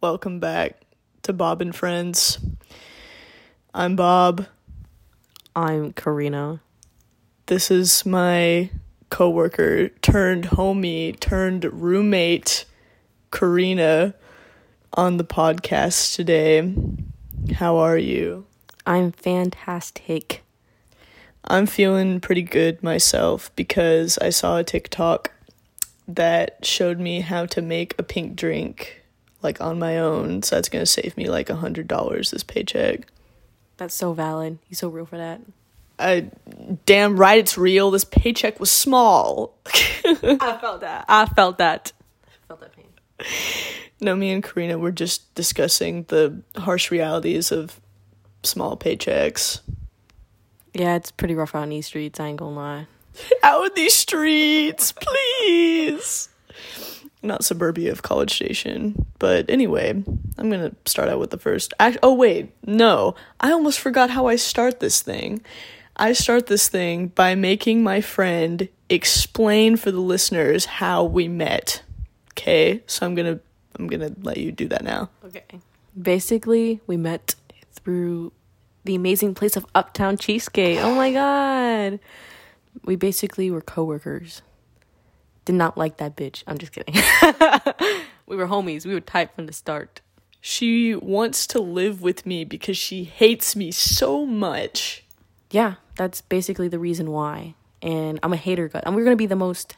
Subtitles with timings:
[0.00, 0.80] Welcome back
[1.22, 2.38] to Bob and Friends.
[3.74, 4.46] I'm Bob.
[5.56, 6.60] I'm Kerina.
[7.46, 8.70] This is my
[9.10, 12.64] coworker turned homie turned roommate
[13.32, 14.14] Kerina
[14.92, 16.74] on the podcast today.
[17.54, 18.46] How are you?
[18.86, 20.44] I'm fantastic.
[21.44, 25.32] I'm feeling pretty good myself because I saw a TikTok
[26.08, 29.02] that showed me how to make a pink drink
[29.42, 30.42] like on my own.
[30.42, 33.06] So that's going to save me like a $100 this paycheck.
[33.76, 34.58] That's so valid.
[34.68, 35.40] You're so real for that.
[36.00, 36.30] I
[36.86, 37.90] damn right it's real.
[37.90, 39.56] This paycheck was small.
[39.66, 41.04] I felt that.
[41.08, 41.92] I felt that.
[42.24, 42.86] I felt that pain.
[44.00, 47.80] no, me and Kerina were just discussing the harsh realities of
[48.44, 49.60] small paychecks.
[50.72, 52.86] Yeah, it's pretty rough out in these streets, I ain't gonna lie.
[53.42, 56.28] Out in these streets, please.
[57.22, 59.06] Not suburbia of College Station.
[59.18, 61.74] But anyway, I'm going to start out with the first.
[61.80, 62.52] Act- oh, wait.
[62.64, 63.14] No.
[63.40, 65.42] I almost forgot how I start this thing.
[65.96, 71.82] I start this thing by making my friend explain for the listeners how we met.
[72.32, 72.82] Okay?
[72.86, 73.40] So I'm going to
[73.78, 75.10] I'm going to let you do that now.
[75.24, 75.60] Okay.
[76.00, 77.34] Basically, we met
[77.72, 78.32] through
[78.84, 80.78] the amazing place of Uptown Cheesecake.
[80.80, 82.00] Oh my god.
[82.84, 84.42] We basically were coworkers.
[85.44, 86.42] Did not like that bitch.
[86.46, 86.94] I'm just kidding.
[88.26, 88.84] we were homies.
[88.84, 90.00] We were tight from the start.
[90.40, 95.04] She wants to live with me because she hates me so much.
[95.50, 97.54] Yeah, that's basically the reason why.
[97.82, 98.84] And I'm a hater gut.
[98.86, 99.76] And we're gonna be the most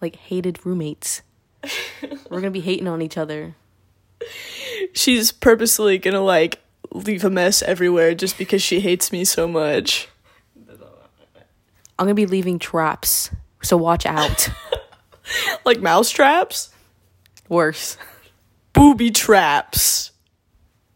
[0.00, 1.22] like hated roommates.
[2.30, 3.54] we're gonna be hating on each other.
[4.92, 6.60] She's purposely gonna like
[6.92, 10.08] leave a mess everywhere just because she hates me so much.
[11.98, 13.30] I'm gonna be leaving traps,
[13.62, 14.48] so watch out.
[15.64, 16.70] like mouse traps?
[17.48, 17.96] Worse.
[18.72, 20.12] Booby traps.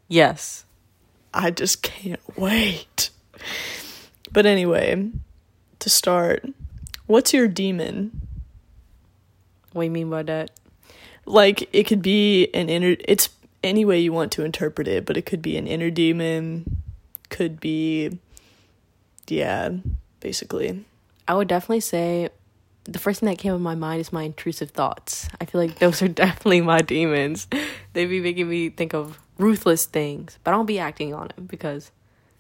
[0.09, 0.65] Yes.
[1.35, 3.11] I just can't wait.
[4.31, 5.11] But anyway,
[5.79, 6.45] to start,
[7.07, 8.29] what's your demon?
[9.73, 10.51] What do you mean by that?
[11.25, 13.31] Like it could be an inner it's
[13.65, 16.83] any way you want to interpret it, but it could be an inner demon,
[17.29, 18.19] could be
[19.29, 19.71] yeah,
[20.21, 20.85] basically.
[21.29, 22.31] I would definitely say
[22.85, 25.29] the first thing that came to my mind is my intrusive thoughts.
[25.41, 27.47] I feel like those are definitely my demons.
[27.93, 31.49] They be making me think of ruthless things, but I don't be acting on it
[31.49, 31.91] because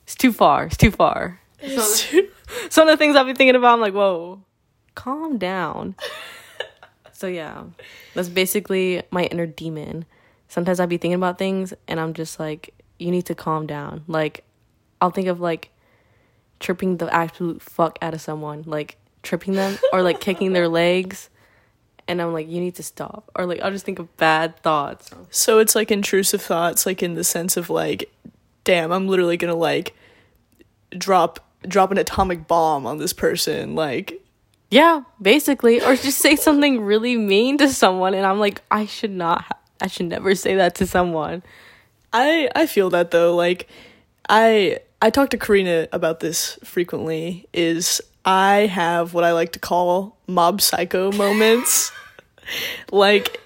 [0.04, 0.65] it's too far.
[0.65, 1.41] It's too far.
[1.65, 2.28] Some,
[2.71, 4.42] some of the things I've been thinking about, I'm like, whoa,
[4.94, 5.94] calm down.
[7.12, 7.65] so yeah,
[8.15, 10.04] that's basically my inner demon.
[10.48, 14.03] Sometimes I be thinking about things, and I'm just like, you need to calm down.
[14.06, 14.44] Like,
[15.00, 15.71] I'll think of like
[16.62, 21.28] tripping the absolute fuck out of someone, like tripping them or like kicking their legs.
[22.08, 23.30] And I'm like, you need to stop.
[23.36, 25.10] Or like, I'll just think of bad thoughts.
[25.30, 28.10] So it's like intrusive thoughts, like in the sense of like,
[28.64, 29.94] damn, I'm literally gonna like
[30.96, 34.20] drop drop an atomic bomb on this person, like
[34.70, 35.80] Yeah, basically.
[35.80, 38.14] Or just say something really mean to someone.
[38.14, 41.42] And I'm like, I should not, ha- I should never say that to someone.
[42.12, 43.34] I I feel that though.
[43.36, 43.68] Like
[44.28, 47.48] I I talk to Kerina about this frequently.
[47.52, 51.90] Is I have what I like to call mob psycho moments.
[52.92, 53.41] like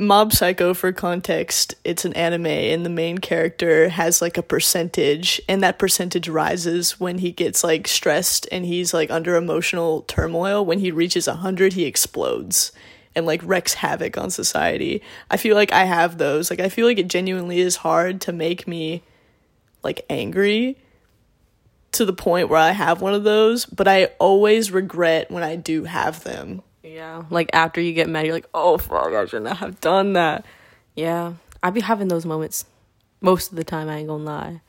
[0.00, 5.40] Mob Psycho for context, it's an anime and the main character has like a percentage
[5.48, 10.64] and that percentage rises when he gets like stressed and he's like under emotional turmoil.
[10.64, 12.72] When he reaches 100, he explodes
[13.14, 15.00] and like wreaks havoc on society.
[15.30, 16.50] I feel like I have those.
[16.50, 19.02] Like I feel like it genuinely is hard to make me
[19.82, 20.78] like angry
[21.92, 25.56] to the point where I have one of those, but I always regret when I
[25.56, 26.62] do have them.
[26.82, 27.24] Yeah.
[27.30, 30.44] Like after you get mad, you're like, oh fuck, I shouldn't have done that.
[30.94, 31.34] Yeah.
[31.62, 32.64] I be having those moments
[33.20, 34.60] most of the time, I ain't gonna lie.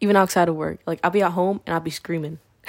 [0.00, 0.80] Even outside of work.
[0.86, 2.38] Like I'll be at home and I'll be screaming.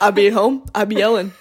[0.00, 1.32] I'll be at home, I'll be yelling.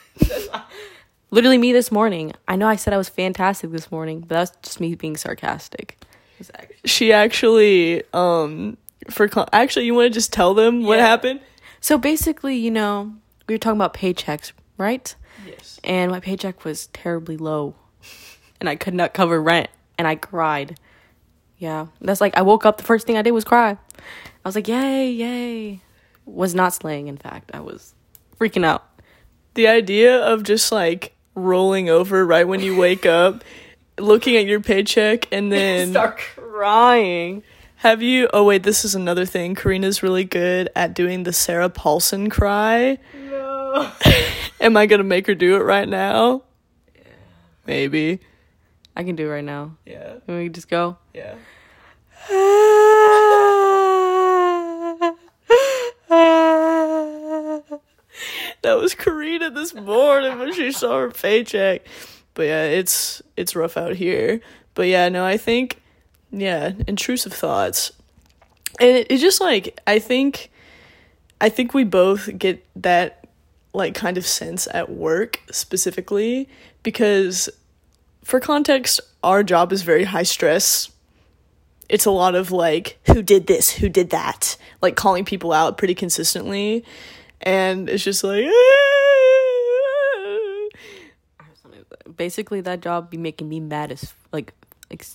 [1.29, 2.31] Literally me this morning.
[2.47, 5.99] I know I said I was fantastic this morning, but that's just me being sarcastic.
[6.85, 8.77] She actually, um,
[9.09, 11.41] for actually, you want to just tell them what happened?
[11.81, 13.13] So basically, you know,
[13.47, 15.15] we were talking about paychecks, right?
[15.45, 15.79] Yes.
[15.83, 17.75] And my paycheck was terribly low.
[18.59, 19.69] And I could not cover rent.
[19.97, 20.79] And I cried.
[21.57, 21.87] Yeah.
[22.01, 23.71] That's like I woke up, the first thing I did was cry.
[23.71, 25.81] I was like, yay, yay.
[26.25, 27.51] Was not slaying, in fact.
[27.53, 27.93] I was
[28.39, 28.85] freaking out.
[29.53, 33.43] The idea of just like rolling over right when you wake up,
[33.99, 37.43] looking at your paycheck, and then Start crying.
[37.77, 38.29] have you?
[38.33, 39.55] Oh wait, this is another thing.
[39.55, 42.97] Kerina's really good at doing the Sarah Paulson cry.
[43.29, 43.91] No.
[44.61, 46.43] Am I gonna make her do it right now?
[46.95, 47.01] Yeah.
[47.65, 48.19] Maybe.
[48.95, 49.77] I can do it right now.
[49.85, 50.15] Yeah.
[50.25, 50.97] Can we just go?
[51.13, 51.35] Yeah.
[58.63, 61.85] That was Kerina this morning when she saw her paycheck.
[62.37, 64.41] But yeah, it's it's rough out here.
[64.75, 65.81] But yeah, no, I think
[66.29, 67.91] yeah, intrusive thoughts.
[68.79, 70.51] And it, it just like I think
[71.41, 73.25] I think we both get that
[73.73, 76.47] like kind of sense at work specifically
[76.83, 77.49] because
[78.23, 80.91] for context, our job is very high stress.
[81.89, 83.71] It's a lot of like, who did this?
[83.71, 84.57] Who did that?
[84.79, 86.85] Like calling people out pretty consistently.
[87.41, 89.46] And it's just like, ah!
[92.17, 94.53] Basically, that job be making me mad as like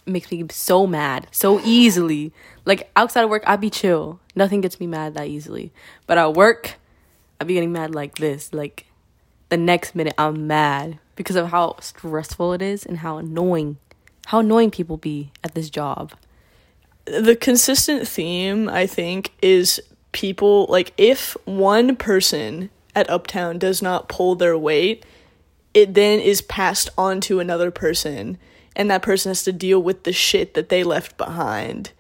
[0.06, 2.32] makes me so mad so easily.
[2.64, 4.20] Like outside of work, I be chill.
[4.34, 5.72] Nothing gets me mad that easily.
[6.06, 6.74] But at work,
[7.40, 8.52] I be getting mad like this.
[8.52, 8.86] Like
[9.48, 13.78] the next minute, I'm mad because of how stressful it is and how annoying,
[14.26, 16.12] how annoying people be at this job.
[17.04, 19.80] the consistent theme, I think, is
[20.12, 25.04] people like if one person at Uptown does not pull their weight,
[25.74, 28.38] it then is passed on to another person,
[28.76, 31.92] and that person has to deal with the shit that they left behind.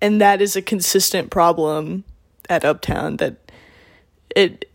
[0.00, 2.04] And that is a consistent problem
[2.48, 3.36] at Uptown that
[4.34, 4.70] it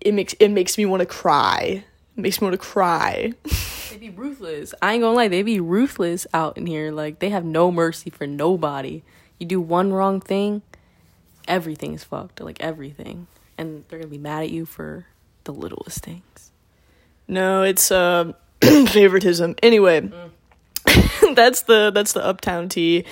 [0.00, 1.84] it makes it makes me want to cry.
[2.16, 3.32] It makes me want to cry.
[3.88, 4.74] They be ruthless.
[4.82, 6.90] I ain't gonna lie, they be ruthless out in here.
[6.90, 9.02] Like they have no mercy for nobody.
[9.38, 10.60] You do one wrong thing,
[11.48, 12.40] everything is fucked.
[12.40, 13.26] Like everything,
[13.56, 15.06] and they're gonna be mad at you for
[15.44, 16.45] the littlest things.
[17.28, 18.32] No, it's uh,
[18.62, 19.56] favoritism.
[19.62, 20.00] Anyway,
[21.34, 23.04] that's the that's the Uptown tea.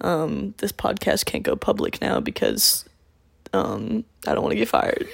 [0.00, 2.84] Um, this podcast can't go public now because
[3.52, 5.08] um, I don't want to get fired.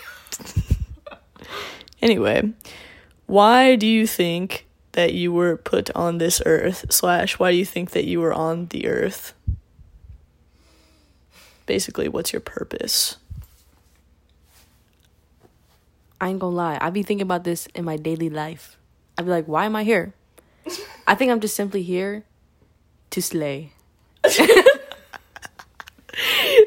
[2.02, 2.52] anyway,
[3.26, 6.86] why do you think that you were put on this earth?
[6.90, 9.34] Slash, why do you think that you were on the earth?
[11.66, 13.16] Basically, what's your purpose?
[16.24, 16.78] I ain't gonna lie.
[16.80, 18.78] I be thinking about this in my daily life.
[19.18, 20.14] I be like, why am I here?
[21.06, 22.24] I think I'm just simply here
[23.10, 23.74] to slay.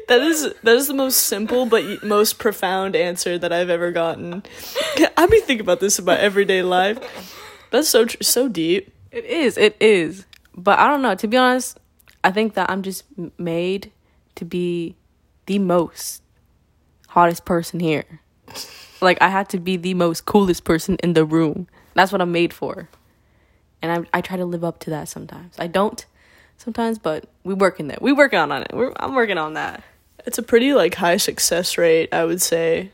[0.08, 4.42] That is that is the most simple but most profound answer that I've ever gotten.
[5.16, 6.98] I be thinking about this in my everyday life.
[7.70, 8.92] That's so tr- so deep.
[9.10, 9.58] It is.
[9.58, 10.24] It is.
[10.54, 11.14] But I don't know.
[11.14, 11.78] To be honest,
[12.24, 13.04] I think that I'm just
[13.38, 13.90] made
[14.36, 14.96] to be
[15.46, 16.22] the most
[17.08, 18.20] hottest person here.
[19.00, 21.68] Like I had to be the most coolest person in the room.
[21.94, 22.88] That's what I'm made for.
[23.80, 25.54] And I I try to live up to that sometimes.
[25.58, 26.04] I don't
[26.56, 28.02] sometimes, but we work working that.
[28.02, 28.70] We working on it.
[28.72, 29.82] We're, I'm working on that.
[30.26, 32.90] It's a pretty like high success rate, I would say.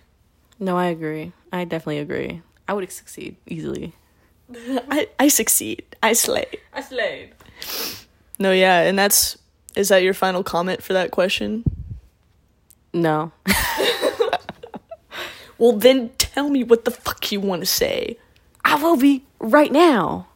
[0.60, 1.32] No, I agree.
[1.52, 2.42] I definitely agree.
[2.68, 3.94] I would succeed easily.
[4.54, 5.84] I I succeed.
[6.02, 6.46] I slay.
[6.72, 7.32] I slayed.
[8.38, 9.38] No, yeah, and that's
[9.74, 11.64] is that your final comment for that question?
[12.92, 13.32] No.
[15.58, 18.18] Well, then tell me what the fuck you want to say.
[18.64, 20.28] I will be right now.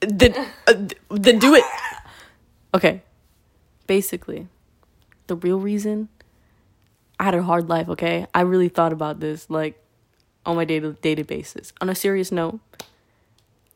[0.00, 0.34] Then
[0.66, 0.74] uh,
[1.10, 1.64] then do it.
[2.72, 3.02] Okay.
[3.88, 4.46] Basically,
[5.26, 6.08] the real reason
[7.18, 8.26] I had a hard life, okay?
[8.32, 9.76] I really thought about this like
[10.46, 11.72] on my day to basis.
[11.80, 12.60] On a serious note,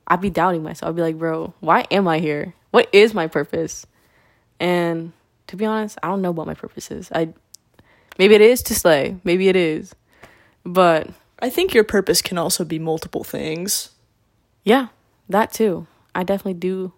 [0.06, 0.90] I'd be doubting myself.
[0.90, 2.54] I'd be like, bro, why am I here?
[2.70, 3.86] What is my purpose?
[4.60, 5.12] And
[5.48, 7.10] to be honest, I don't know what my purpose is.
[7.12, 7.34] I
[8.18, 9.16] maybe it is to slay.
[9.24, 9.94] Maybe it is.
[10.64, 11.08] But
[11.40, 13.90] I think your purpose can also be multiple things.
[14.62, 14.88] Yeah,
[15.28, 15.86] that too.
[16.14, 16.92] I definitely do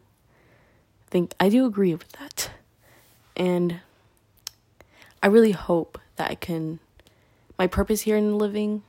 [1.08, 2.50] think I do agree with that.
[3.36, 3.80] And
[5.22, 6.78] I really hope that I can
[7.58, 8.82] my purpose here in living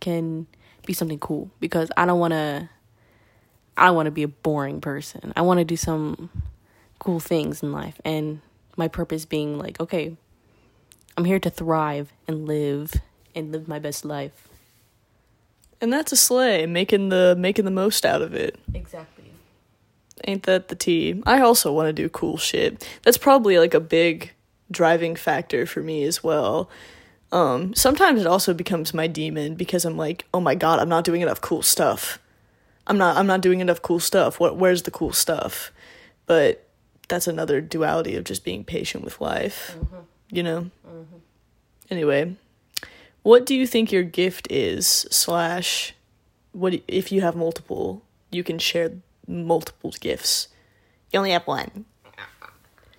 [0.00, 0.46] can
[0.84, 2.68] be something cool because I don't want to
[3.76, 5.32] I want to be a boring person.
[5.36, 6.30] I want to do some
[6.98, 8.40] cool things in life and
[8.76, 10.16] my purpose being like, okay,
[11.16, 12.94] I'm here to thrive and live
[13.34, 14.48] and live my best life.
[15.80, 18.58] And that's a slay, making the making the most out of it.
[18.72, 19.24] Exactly.
[20.24, 21.22] Ain't that the tea?
[21.26, 22.86] I also want to do cool shit.
[23.02, 24.32] That's probably like a big
[24.70, 26.70] driving factor for me as well.
[27.32, 31.04] Um, sometimes it also becomes my demon because I'm like, oh my god, I'm not
[31.04, 32.18] doing enough cool stuff.
[32.86, 34.40] I'm not I'm not doing enough cool stuff.
[34.40, 35.72] What where's the cool stuff?
[36.26, 36.66] But
[37.08, 39.76] that's another duality of just being patient with life.
[40.30, 40.70] You know?
[41.90, 42.36] Anyway,
[43.22, 45.06] what do you think your gift is?
[45.10, 45.94] Slash,
[46.52, 48.02] what if you have multiple?
[48.30, 48.92] You can share
[49.26, 50.48] multiple gifts.
[51.12, 51.84] You only have one.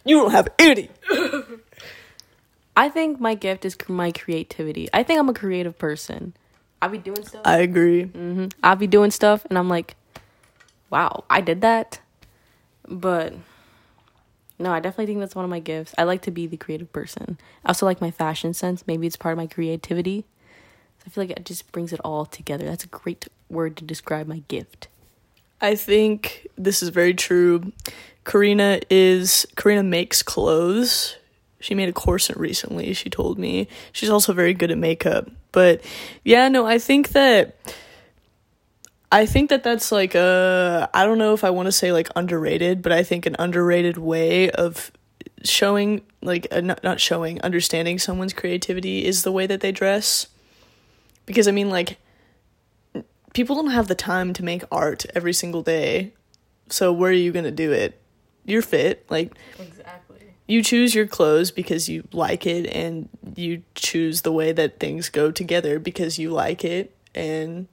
[0.06, 0.90] You don't have any.
[2.78, 4.88] I think my gift is my creativity.
[4.94, 6.34] I think I'm a creative person.
[6.82, 7.42] I'll be doing stuff.
[7.44, 8.04] I agree.
[8.04, 9.96] hmm I'll be doing stuff, and I'm like,
[10.90, 12.00] wow, I did that.
[12.88, 13.34] But
[14.60, 15.94] no, I definitely think that's one of my gifts.
[15.98, 17.38] I like to be the creative person.
[17.64, 18.86] I also like my fashion sense.
[18.88, 20.26] Maybe it's part of my creativity.
[21.06, 22.66] I feel like it just brings it all together.
[22.66, 24.88] That's a great word to describe my gift.
[25.62, 27.72] I think this is very true.
[28.26, 31.16] Kerina is Kerina makes clothes.
[31.60, 33.68] She made a corset recently, she told me.
[33.92, 35.30] She's also very good at makeup.
[35.52, 35.82] But
[36.24, 37.56] yeah, no, I think that
[39.12, 42.10] I think that that's like a I don't know if I want to say like
[42.16, 44.92] underrated, but I think an underrated way of
[45.44, 50.28] showing like uh, not not showing understanding someone's creativity is the way that they dress.
[51.26, 52.00] Because I mean like
[53.34, 56.14] people don't have the time to make art every single day.
[56.70, 58.02] So where are you going to do it?
[58.44, 60.34] You're fit, like Exactly.
[60.48, 65.10] you choose your clothes because you like it and you choose the way that things
[65.10, 67.68] go together because you like it and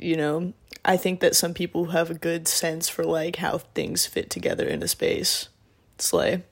[0.00, 0.52] you know
[0.84, 4.66] i think that some people have a good sense for like how things fit together
[4.66, 5.48] in a space
[5.98, 6.42] slay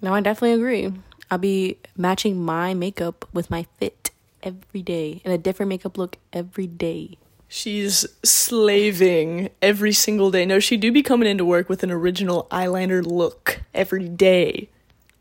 [0.00, 0.92] No, I definitely agree.
[1.30, 4.10] I'll be matching my makeup with my fit
[4.42, 7.18] every day and a different makeup look every day.
[7.48, 12.46] she's slaving every single day no she do be coming into work with an original
[12.50, 14.68] eyeliner look every day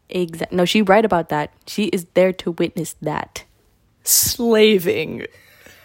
[0.09, 0.53] Exact.
[0.53, 1.51] No, she right about that.
[1.67, 3.43] She is there to witness that.
[4.03, 5.25] slaving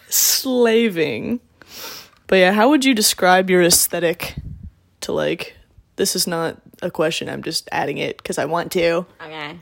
[0.09, 1.41] slaving
[2.33, 4.37] but yeah how would you describe your aesthetic
[5.01, 5.55] to like
[5.97, 9.59] this is not a question i'm just adding it because i want to Okay.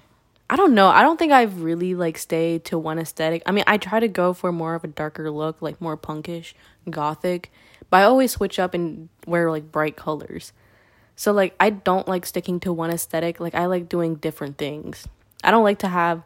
[0.53, 0.89] I don't know.
[0.89, 3.45] I don't think I've really like stayed to one aesthetic.
[3.47, 6.55] I mean, I try to go for more of a darker look, like more punkish,
[6.91, 7.53] gothic,
[7.89, 10.53] but I always switch up and wear like bright colors.
[11.15, 13.39] So like I don't like sticking to one aesthetic.
[13.39, 15.07] Like I like doing different things.
[15.45, 16.25] I don't like to have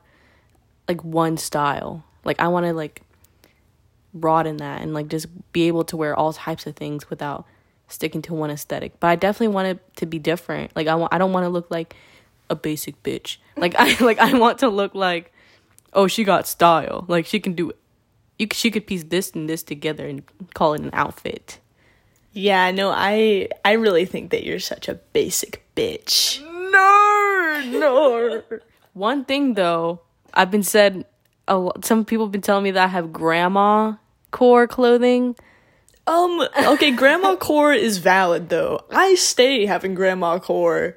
[0.88, 2.02] like one style.
[2.24, 3.02] Like I want to like
[4.14, 7.44] broaden that and like just be able to wear all types of things without
[7.88, 8.98] sticking to one aesthetic.
[9.00, 10.74] But I definitely want it to be different.
[10.76, 11.94] Like I want I don't want to look like
[12.48, 13.38] a basic bitch.
[13.56, 15.32] Like I like I want to look like
[15.92, 17.04] oh, she got style.
[17.08, 17.72] Like she can do
[18.38, 20.22] you she could piece this and this together and
[20.54, 21.60] call it an outfit.
[22.32, 28.42] yeah no i i really think that you're such a basic bitch No, no.
[28.92, 30.00] One thing though,
[30.34, 31.04] I've been said
[31.46, 33.94] a lo- some people have been telling me that I have grandma
[34.34, 35.36] core clothing.
[36.06, 36.42] um
[36.74, 40.96] okay grandma core is valid though i stay having grandma core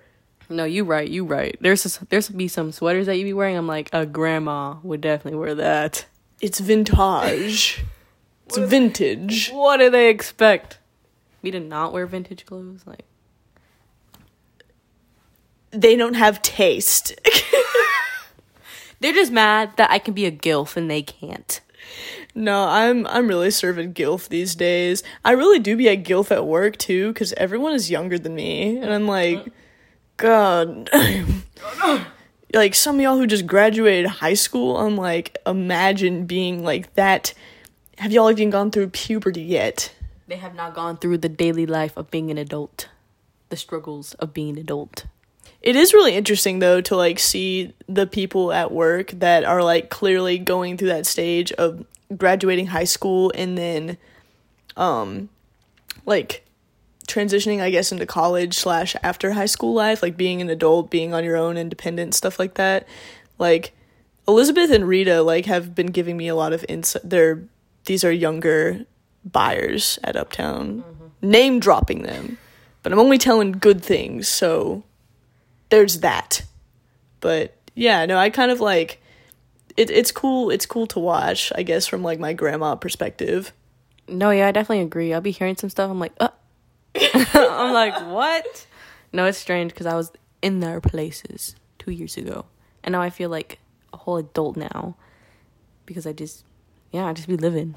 [0.50, 1.56] No, you right, you right.
[1.60, 3.58] There's a, there's be some sweaters that you be wearing.
[3.60, 6.06] I'm like a grandma would definitely wear that.
[6.40, 7.84] it's vintage
[8.48, 10.80] it's vintage What do they expect?
[11.44, 12.84] Me to not wear vintage clothes?
[12.88, 13.04] Like
[15.72, 17.12] they don't have taste
[19.00, 21.60] they're just mad that I can be a gilf and they can't.
[22.38, 25.02] No, I'm I'm really serving gilf these days.
[25.26, 28.78] I really do be a gilf at work too, because everyone is younger than me,
[28.78, 29.44] and I'm like,
[30.18, 30.88] God,
[32.54, 34.78] like some of y'all who just graduated high school.
[34.78, 37.34] I'm like, imagine being like that.
[37.98, 39.92] Have y'all even gone through puberty yet?
[40.28, 42.88] They have not gone through the daily life of being an adult,
[43.50, 45.08] the struggles of being an adult.
[45.62, 49.90] It is really interesting though to like see the people at work that are like
[49.90, 51.86] clearly going through that stage of
[52.16, 53.98] graduating high school and then
[54.78, 55.30] um
[56.06, 56.46] like
[57.08, 61.14] transitioning I guess into college slash after high school life, like being an adult, being
[61.14, 62.88] on your own, independent, stuff like that.
[63.40, 63.74] Like
[64.28, 67.02] Elizabeth and Rita like have been giving me a lot of insight.
[67.04, 67.44] They're
[67.86, 68.86] these are younger
[69.26, 70.84] buyers at Uptown,
[71.22, 72.38] name dropping them,
[72.84, 74.28] but I'm only telling good things.
[74.28, 74.84] So
[75.70, 76.44] there's that.
[77.20, 79.02] But yeah, no, I kind of like
[79.76, 79.90] it.
[79.90, 80.50] It's cool.
[80.50, 81.52] It's cool to watch.
[81.56, 83.54] I guess from like my grandma perspective.
[84.08, 85.14] No, yeah, I definitely agree.
[85.14, 85.90] I'll be hearing some stuff.
[85.90, 86.30] I'm like, uh.
[87.34, 88.66] I'm like, what?
[89.14, 92.46] No, it's strange because I was in their places two years ago,
[92.84, 93.60] and now I feel like
[93.94, 94.96] a whole adult now
[95.86, 96.44] because I just,
[96.92, 97.76] yeah, I just be living.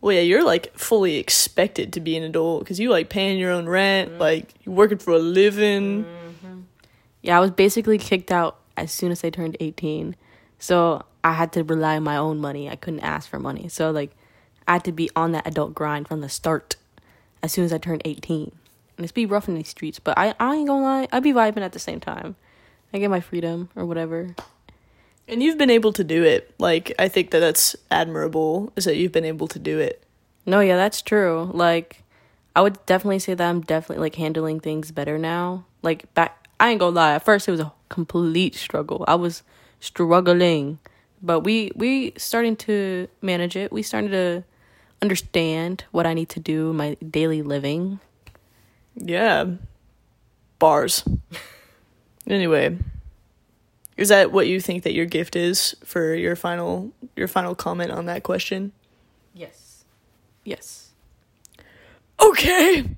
[0.00, 3.50] Well, yeah, you're like fully expected to be an adult because you like paying your
[3.50, 6.04] own rent, like you working for a living.
[7.26, 10.14] Yeah, I was basically kicked out as soon as I turned 18.
[10.60, 12.70] So I had to rely on my own money.
[12.70, 13.68] I couldn't ask for money.
[13.68, 14.12] So, like,
[14.68, 16.76] I had to be on that adult grind from the start
[17.42, 18.52] as soon as I turned 18.
[18.96, 21.32] And it's be rough in these streets, but I, I ain't gonna lie, I be
[21.32, 22.36] vibing at the same time.
[22.94, 24.34] I get my freedom or whatever.
[25.28, 26.54] And you've been able to do it.
[26.58, 28.72] Like I think that that's admirable.
[28.76, 30.02] Is that you've been able to do it.
[30.46, 31.50] No, yeah, that's true.
[31.52, 32.04] Like,
[32.54, 35.66] I would definitely say that I'm definitely like handling things better now.
[35.82, 37.14] Like back, I ain't gonna lie.
[37.14, 39.04] At first, it was a complete struggle.
[39.06, 39.42] I was
[39.80, 40.78] struggling,
[41.22, 43.72] but we we starting to manage it.
[43.72, 44.44] We started to
[45.02, 48.00] understand what I need to do in my daily living.
[48.96, 49.44] Yeah.
[50.58, 51.04] Bars.
[52.26, 52.78] anyway,
[53.96, 57.90] is that what you think that your gift is for your final your final comment
[57.90, 58.72] on that question?
[59.34, 59.84] Yes.
[60.44, 60.90] Yes.
[62.20, 62.96] Okay.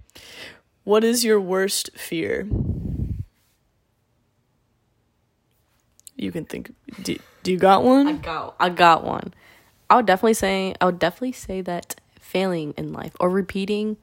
[0.85, 2.49] What is your worst fear?
[6.19, 6.75] You can think.
[7.03, 8.09] Do, do you got one?
[8.09, 9.33] I got I got one.
[9.89, 13.97] I would definitely say I would definitely say that failing in life or repeating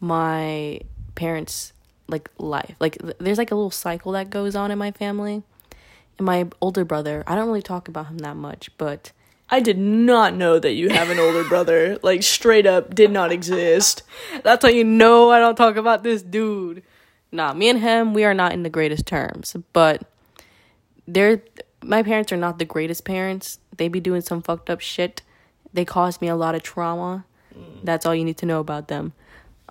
[0.00, 0.80] my
[1.14, 1.72] parents
[2.06, 2.76] like life.
[2.78, 5.42] Like th- there's like a little cycle that goes on in my family.
[6.18, 9.12] And my older brother, I don't really talk about him that much, but
[9.50, 11.98] I did not know that you have an older brother.
[12.02, 14.02] Like straight up, did not exist.
[14.42, 16.82] that's how you know I don't talk about this dude.
[17.32, 20.02] Nah, me and him, we are not in the greatest terms, but
[21.08, 21.42] they're
[21.82, 23.58] my parents are not the greatest parents.
[23.76, 25.22] They be doing some fucked up shit.
[25.72, 27.24] They caused me a lot of trauma.
[27.82, 29.12] That's all you need to know about them.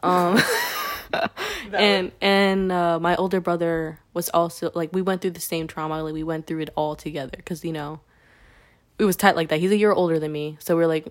[0.04, 0.42] Um
[1.74, 6.04] and and uh, my older brother was also like we went through the same trauma.
[6.04, 8.00] Like we went through it all together because you know
[8.98, 9.60] it was tight like that.
[9.60, 11.08] He's a year older than me, so we're like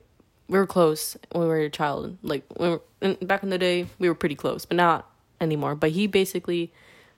[0.49, 2.19] we were close when we were a child.
[2.23, 5.75] Like when we were, back in the day, we were pretty close, but not anymore.
[5.75, 6.73] But he basically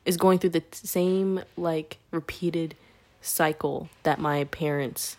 [0.04, 2.74] is going through the t- same like repeated
[3.20, 5.16] cycle that my parents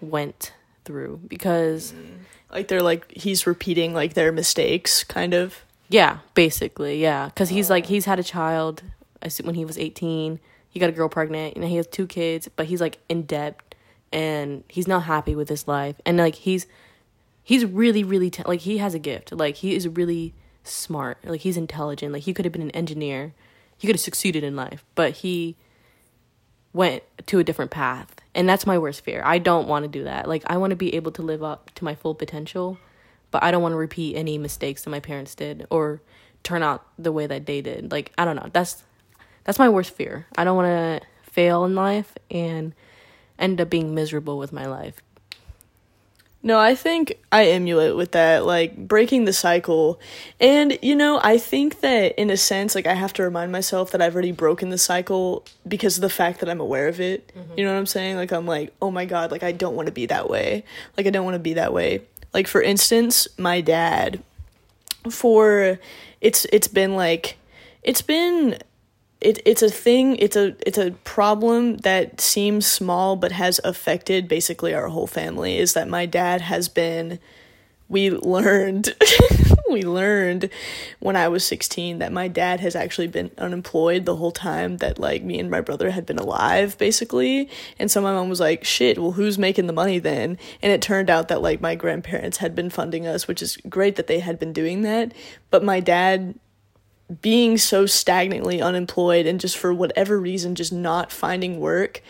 [0.00, 0.52] went
[0.84, 2.18] through because mm.
[2.50, 5.64] Like they're like he's repeating like their mistakes, kind of.
[5.88, 7.26] Yeah, basically, yeah.
[7.26, 7.88] Because he's like oh.
[7.88, 8.82] he's had a child
[9.22, 10.40] as- when he was eighteen.
[10.70, 12.48] He got a girl pregnant, and he has two kids.
[12.54, 13.74] But he's like in debt,
[14.12, 15.96] and he's not happy with his life.
[16.06, 16.66] And like he's
[17.42, 19.32] he's really really ta- like he has a gift.
[19.32, 21.18] Like he is really smart.
[21.24, 22.12] Like he's intelligent.
[22.12, 23.34] Like he could have been an engineer.
[23.76, 25.56] He could have succeeded in life, but he
[26.76, 28.14] went to a different path.
[28.34, 29.22] And that's my worst fear.
[29.24, 30.28] I don't want to do that.
[30.28, 32.78] Like I want to be able to live up to my full potential,
[33.30, 36.02] but I don't want to repeat any mistakes that my parents did or
[36.42, 37.90] turn out the way that they did.
[37.90, 38.50] Like I don't know.
[38.52, 38.84] That's
[39.44, 40.26] that's my worst fear.
[40.36, 42.74] I don't want to fail in life and
[43.38, 45.00] end up being miserable with my life.
[46.46, 49.98] No, I think I emulate with that, like breaking the cycle.
[50.38, 53.90] And, you know, I think that in a sense, like I have to remind myself
[53.90, 57.32] that I've already broken the cycle because of the fact that I'm aware of it.
[57.36, 57.58] Mm-hmm.
[57.58, 58.14] You know what I'm saying?
[58.14, 60.62] Like, I'm like, oh my God, like I don't want to be that way.
[60.96, 62.02] Like, I don't want to be that way.
[62.32, 64.22] Like, for instance, my dad,
[65.10, 65.80] for
[66.20, 67.38] it's it's been like
[67.82, 68.58] it's been
[69.20, 74.28] it it's a thing it's a it's a problem that seems small but has affected
[74.28, 77.18] basically our whole family is that my dad has been
[77.88, 78.94] we learned
[79.70, 80.50] we learned
[81.00, 84.98] when I was 16 that my dad has actually been unemployed the whole time that
[84.98, 87.48] like me and my brother had been alive basically.
[87.78, 90.38] And so my mom was like shit well who's making the money then?
[90.62, 93.96] And it turned out that like my grandparents had been funding us which is great
[93.96, 95.12] that they had been doing that.
[95.50, 96.38] But my dad
[97.20, 102.02] being so stagnantly unemployed and just for whatever reason just not finding work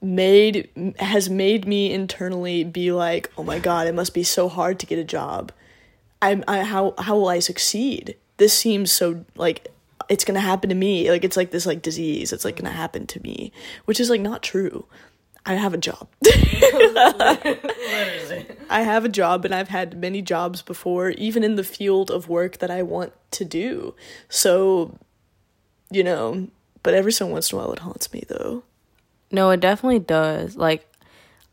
[0.00, 4.78] made has made me internally be like oh my god it must be so hard
[4.78, 5.52] to get a job.
[6.20, 8.16] I'm i how how will i succeed?
[8.36, 9.68] This seems so like
[10.08, 11.10] it's gonna happen to me.
[11.10, 13.52] Like it's like this like disease it's like gonna happen to me
[13.84, 14.86] which is like not true
[15.46, 16.08] i have a job
[18.70, 22.28] I have a job and I've had many jobs before, even in the field of
[22.28, 23.94] work that I want to do.
[24.28, 24.98] So,
[25.90, 26.48] you know,
[26.82, 28.62] but every so once in a while it haunts me though.
[29.30, 30.56] No, it definitely does.
[30.56, 30.86] Like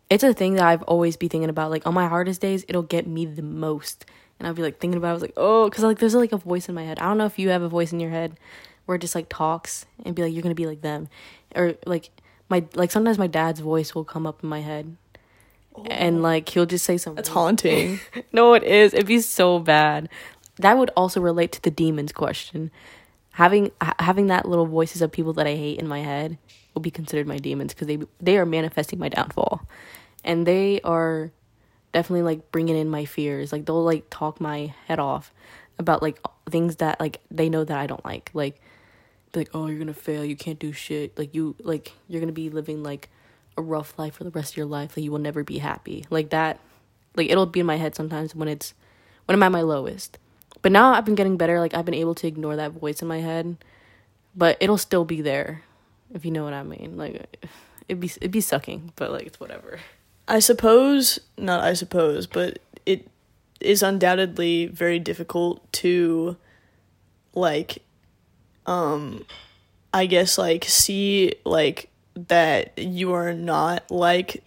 [0.09, 1.71] it's a thing that I've always be thinking about.
[1.71, 4.05] Like on my hardest days, it'll get me the most.
[4.37, 6.33] And I'll be like thinking about it, I was like, oh, because like there's like
[6.33, 6.99] a voice in my head.
[6.99, 8.37] I don't know if you have a voice in your head
[8.85, 11.07] where it just like talks and be like, you're gonna be like them.
[11.55, 12.11] Or like
[12.55, 14.95] my like sometimes my dad's voice will come up in my head.
[15.87, 16.21] And oh.
[16.21, 17.15] like he'll just say something.
[17.15, 17.99] That's haunting.
[18.31, 18.93] no, it is.
[18.93, 20.09] It'd be so bad.
[20.57, 22.71] That would also relate to the demons question.
[23.31, 26.37] Having ha- having that little voices of people that I hate in my head
[26.73, 29.67] will be considered my demons because they they are manifesting my downfall,
[30.23, 31.31] and they are
[31.91, 33.51] definitely like bringing in my fears.
[33.51, 35.33] Like they'll like talk my head off
[35.77, 38.31] about like things that like they know that I don't like.
[38.33, 38.61] Like
[39.35, 40.23] like, oh, you're gonna fail.
[40.23, 41.17] You can't do shit.
[41.17, 43.09] Like you like you're gonna be living like
[43.57, 44.95] a rough life for the rest of your life.
[44.95, 46.05] Like you will never be happy.
[46.09, 46.59] Like that.
[47.15, 48.73] Like it'll be in my head sometimes when it's
[49.25, 50.17] when I'm at my lowest.
[50.61, 51.59] But now I've been getting better.
[51.59, 53.57] Like I've been able to ignore that voice in my head,
[54.35, 55.63] but it'll still be there,
[56.13, 56.97] if you know what I mean.
[56.97, 57.37] Like
[57.87, 59.79] it'd be it'd be sucking, but like it's whatever.
[60.27, 63.07] I suppose, not I suppose, but it
[63.61, 66.35] is undoubtedly very difficult to
[67.33, 67.83] like
[68.65, 69.25] um
[69.93, 74.43] I guess like see like that you are not like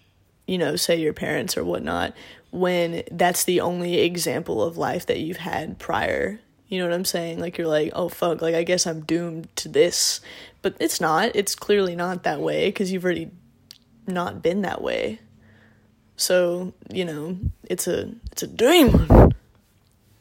[0.47, 2.15] you know, say your parents or whatnot,
[2.51, 7.05] when that's the only example of life that you've had prior, You know what I'm
[7.05, 7.39] saying?
[7.39, 10.21] Like you're like, "Oh fuck, like I guess I'm doomed to this."
[10.61, 11.33] But it's not.
[11.35, 13.31] It's clearly not that way cuz you've already
[14.07, 15.21] not been that way.
[16.17, 19.07] So, you know, it's a it's a demon.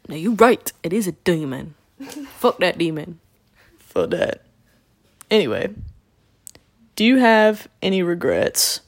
[0.07, 0.71] Now you're right.
[0.83, 1.75] It is a demon.
[2.39, 3.19] Fuck that demon.
[3.97, 4.43] For that.
[5.31, 5.73] Anyway,
[6.95, 8.81] do you have any regrets?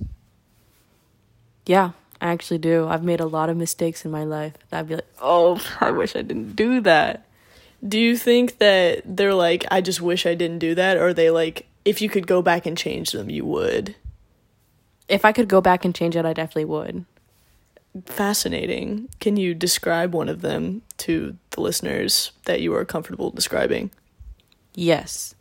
[1.65, 2.87] Yeah, I actually do.
[2.87, 4.53] I've made a lot of mistakes in my life.
[4.71, 7.25] I'd be like, oh, I wish I didn't do that.
[7.87, 10.95] Do you think that they're like, I just wish I didn't do that?
[10.95, 13.95] Or are they like, if you could go back and change them, you would?
[15.07, 17.05] If I could go back and change it, I definitely would.
[18.05, 19.09] Fascinating.
[19.19, 23.89] Can you describe one of them to the listeners that you are comfortable describing?
[24.79, 25.35] Yes.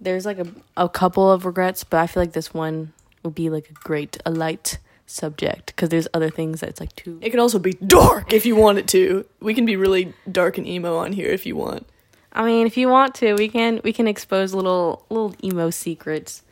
[0.00, 3.50] There's like a, a couple of regrets, but I feel like this one would be
[3.50, 7.18] like a great, a light subject because there's other things that's like too.
[7.20, 9.26] It can also be dark if you want it to.
[9.40, 11.86] We can be really dark and emo on here if you want.
[12.32, 16.42] I mean, if you want to, we can we can expose little little emo secrets.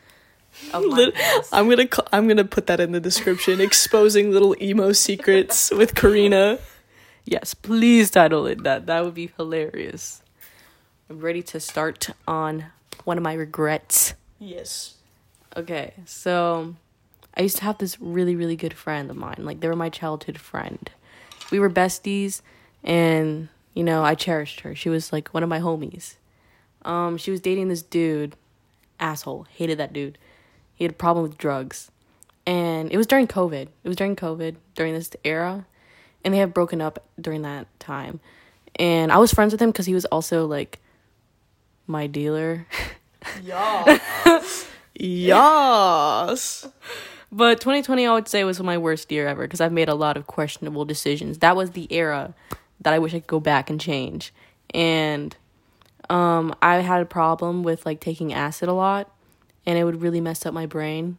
[0.74, 1.14] Of my Lit-
[1.52, 3.60] I'm gonna cl- I'm gonna put that in the description.
[3.60, 6.58] Exposing little emo secrets with Kerina.
[7.24, 8.86] Yes, please title it that.
[8.86, 10.20] That would be hilarious.
[11.10, 12.66] I'm ready to start on
[13.04, 14.12] one of my regrets.
[14.38, 14.94] Yes.
[15.56, 16.74] Okay, so
[17.34, 19.38] I used to have this really, really good friend of mine.
[19.38, 20.90] Like, they were my childhood friend.
[21.50, 22.42] We were besties,
[22.84, 24.74] and, you know, I cherished her.
[24.74, 26.16] She was like one of my homies.
[26.82, 28.36] Um, she was dating this dude,
[29.00, 30.18] asshole, hated that dude.
[30.74, 31.90] He had a problem with drugs.
[32.46, 33.68] And it was during COVID.
[33.82, 35.66] It was during COVID, during this era.
[36.22, 38.20] And they had broken up during that time.
[38.76, 40.80] And I was friends with him because he was also like
[41.88, 42.66] my dealer.
[43.42, 44.68] Yes.
[44.94, 46.68] yes.
[47.30, 50.16] But 2020, I would say, was my worst year ever because I've made a lot
[50.16, 51.38] of questionable decisions.
[51.38, 52.34] That was the era
[52.80, 54.32] that I wish I could go back and change.
[54.72, 55.36] And
[56.08, 59.10] um, I had a problem with like taking acid a lot,
[59.66, 61.18] and it would really mess up my brain.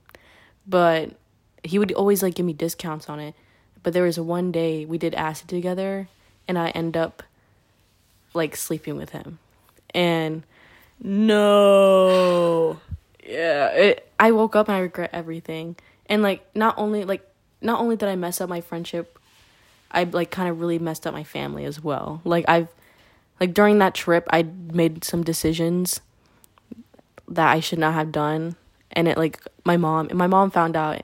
[0.68, 1.12] But
[1.64, 3.36] he would always like give me discounts on it.
[3.84, 6.08] But there was one day we did acid together,
[6.48, 7.24] and I end up
[8.34, 9.40] like sleeping with him,
[9.94, 10.44] and
[11.02, 12.80] No.
[13.24, 15.76] yeah it, i woke up and i regret everything.
[16.08, 17.26] And like not only like
[17.62, 19.20] not only did i mess up my friendship
[19.92, 22.22] i like kind of really messed up my family as well.
[22.26, 22.68] Like i've
[23.40, 26.02] like during that trip i made some decisions
[27.28, 28.56] that i should not have done.
[28.92, 31.02] And it like my mom and my mom found out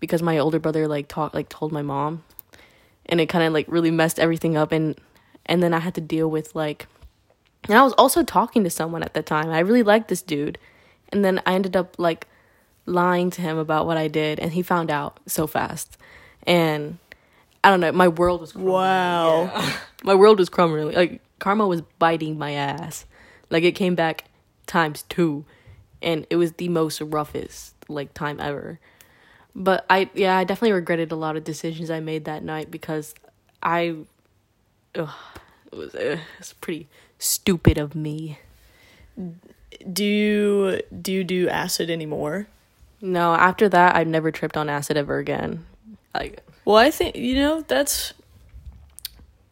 [0.00, 2.22] because my older brother like talked like told my mom.
[3.06, 4.70] And it kind of like really messed everything up.
[4.70, 4.96] And
[5.46, 6.86] and then i had to deal with like
[7.68, 10.58] and i was also talking to someone at the time i really liked this dude
[11.12, 12.26] and then I ended up like
[12.86, 15.98] lying to him about what I did, and he found out so fast.
[16.44, 16.98] And
[17.62, 18.72] I don't know, my world was crumbling.
[18.72, 19.42] Wow.
[19.44, 19.72] Yeah.
[20.02, 20.92] my world was crumbling.
[20.92, 23.04] Like karma was biting my ass.
[23.50, 24.24] Like it came back
[24.66, 25.44] times two,
[26.00, 28.80] and it was the most roughest like time ever.
[29.54, 33.14] But I yeah, I definitely regretted a lot of decisions I made that night because
[33.62, 33.96] I,
[34.94, 35.10] ugh,
[35.70, 36.88] it was uh, it was pretty
[37.22, 38.38] stupid of me.
[39.90, 42.46] Do you do you do acid anymore?
[43.00, 45.64] No, after that, I've never tripped on acid ever again.
[46.14, 48.14] Like, Well, I think you know that's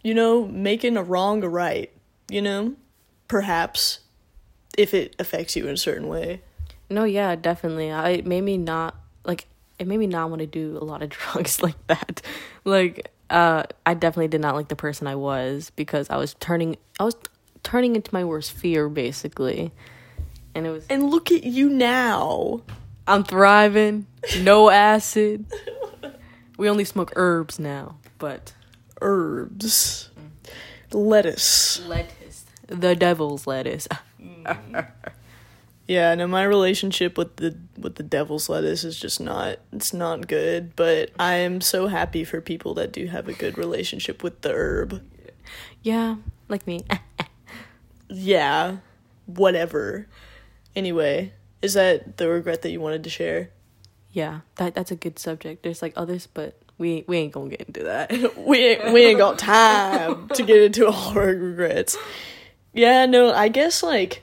[0.03, 1.91] you know making a wrong a right.
[2.29, 2.75] You know,
[3.29, 4.01] perhaps
[4.79, 6.43] if it affects you in a certain way.
[6.89, 7.91] no, yeah, definitely.
[7.91, 9.47] I it made me not like
[9.79, 12.23] it made me not want to do a lot of drugs like that.
[12.65, 16.77] Like, uh, I definitely did not like the person I was because I was turning,
[17.01, 17.17] I was
[17.63, 19.73] turning into my worst fear basically,
[20.55, 20.87] and it was.
[20.89, 22.63] And look at you now.
[23.07, 24.07] I'm thriving.
[24.41, 25.47] No acid.
[26.57, 28.53] We only smoke herbs now, but
[29.01, 30.11] Herbs,
[30.93, 31.81] lettuce.
[31.87, 33.89] lettuce, the devil's lettuce.
[34.21, 34.81] Mm-hmm.
[35.87, 40.29] Yeah, no, my relationship with the with the devil's lettuce is just not it's not
[40.29, 40.77] good.
[40.77, 44.53] But I am so happy for people that do have a good relationship with the
[44.53, 45.03] herb.
[45.83, 46.17] Yeah,
[46.49, 46.85] like me.
[48.11, 48.79] Yeah,
[49.27, 50.07] whatever.
[50.75, 53.51] Anyway, is that the regret that you wanted to share?
[54.13, 55.63] Yeah, that that's a good subject.
[55.63, 58.37] There's like others, but we we ain't gonna get into that.
[58.37, 61.97] we ain't, we ain't got time to get into all our regrets.
[62.73, 64.23] Yeah, no, I guess like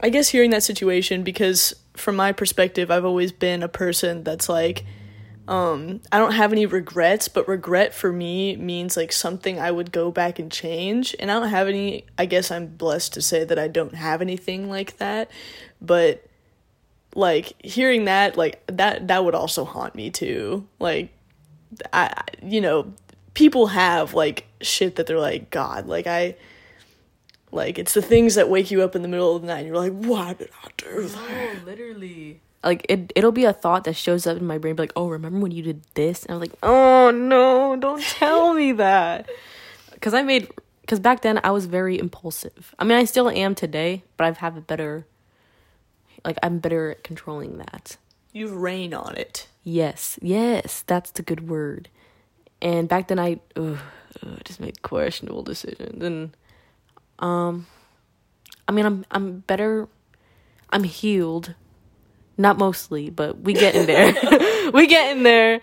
[0.00, 4.48] I guess hearing that situation because from my perspective, I've always been a person that's
[4.48, 4.84] like
[5.48, 9.90] um I don't have any regrets, but regret for me means like something I would
[9.92, 11.16] go back and change.
[11.18, 14.20] And I don't have any I guess I'm blessed to say that I don't have
[14.20, 15.30] anything like that.
[15.80, 16.24] But
[17.14, 20.66] like hearing that like that that would also haunt me too.
[20.78, 21.10] Like
[21.92, 22.92] I you know,
[23.34, 26.36] people have like shit that they're like god, like I
[27.50, 29.66] Like it's the things that wake you up in the middle of the night and
[29.68, 31.64] you're like, why did I do that?
[31.64, 32.40] literally.
[32.64, 35.08] Like it it'll be a thought that shows up in my brain be like, "Oh,
[35.08, 39.28] remember when you did this?" And I'm like, "Oh, no, don't tell me that."
[40.00, 40.48] Cuz I made
[40.86, 42.74] cuz back then I was very impulsive.
[42.78, 45.06] I mean, I still am today, but I've have a better
[46.24, 47.96] like I'm better at controlling that.
[48.32, 49.48] You've rain on it.
[49.64, 51.88] Yes, yes, that's the good word.
[52.60, 53.78] And back then, I ugh,
[54.22, 56.36] ugh, just made questionable decisions, and
[57.18, 57.66] um,
[58.66, 59.88] I mean, I'm I'm better.
[60.70, 61.54] I'm healed,
[62.38, 64.70] not mostly, but we get in there.
[64.72, 65.60] we get in there.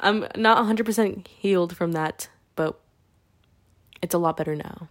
[0.00, 2.78] I'm not 100 percent healed from that, but
[4.02, 4.88] it's a lot better now.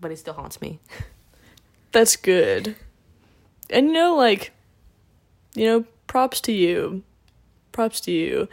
[0.00, 0.78] But it still haunts me.
[1.92, 2.76] That's good.
[3.70, 4.52] And you know, like,
[5.54, 7.02] you know, props to you.
[7.72, 8.48] Props to you.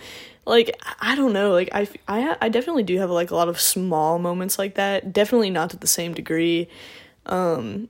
[0.46, 1.52] Like, I don't know.
[1.52, 5.12] Like, I, I, I definitely do have like a lot of small moments like that.
[5.12, 6.70] Definitely not to the same degree.
[7.26, 7.90] Um,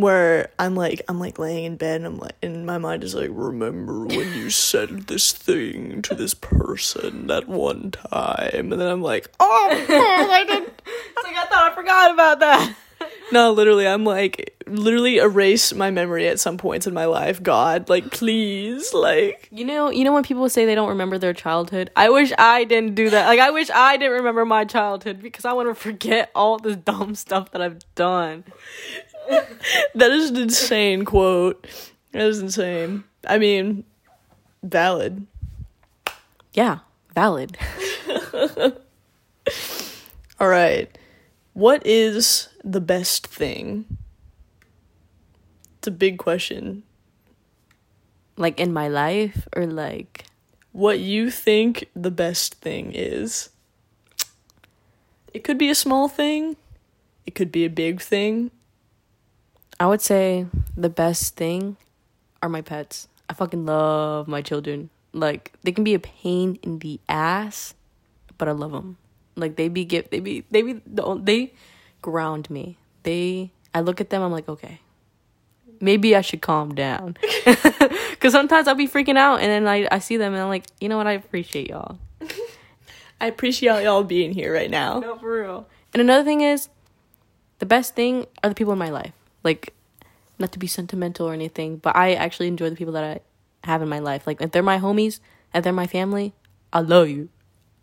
[0.00, 3.14] where I'm like I'm like laying in bed and I'm like and my mind is
[3.14, 8.88] like remember when you said this thing to this person that one time and then
[8.88, 12.74] I'm like oh I did It's like I thought I forgot about that.
[13.32, 17.88] no literally I'm like literally erase my memory at some points in my life God
[17.90, 21.90] like please like You know, you know when people say they don't remember their childhood.
[21.94, 23.26] I wish I didn't do that.
[23.28, 26.74] Like I wish I didn't remember my childhood because I want to forget all the
[26.90, 28.44] dumb stuff that I've done.
[29.94, 31.66] that is an insane quote.
[32.12, 33.04] That is insane.
[33.26, 33.84] I mean
[34.62, 35.26] valid.
[36.52, 36.78] Yeah,
[37.14, 37.56] valid.
[40.40, 40.96] all right.
[41.52, 43.84] What is the best thing?
[45.78, 46.82] It's a big question.
[48.36, 50.26] Like in my life or like
[50.72, 53.50] what you think the best thing is.
[55.32, 56.56] It could be a small thing,
[57.26, 58.50] it could be a big thing.
[59.80, 61.76] I would say the best thing
[62.42, 63.08] are my pets.
[63.28, 64.90] I fucking love my children.
[65.12, 67.74] Like they can be a pain in the ass,
[68.38, 68.96] but I love them.
[69.36, 71.52] Like they be get they be they be the- they
[72.02, 72.76] ground me.
[73.02, 74.80] They I look at them I'm like, "Okay.
[75.80, 77.16] Maybe I should calm down."
[78.20, 80.66] Cuz sometimes I'll be freaking out and then I I see them and I'm like,
[80.80, 81.06] "You know what?
[81.06, 81.98] I appreciate y'all."
[83.20, 84.98] I appreciate y'all being here right now.
[85.00, 85.66] No, for real.
[85.92, 86.68] And another thing is,
[87.58, 89.12] the best thing are the people in my life.
[89.44, 89.72] Like,
[90.38, 93.20] not to be sentimental or anything, but I actually enjoy the people that I
[93.66, 94.26] have in my life.
[94.26, 95.20] Like, if they're my homies,
[95.54, 96.32] if they're my family,
[96.72, 97.28] I love you.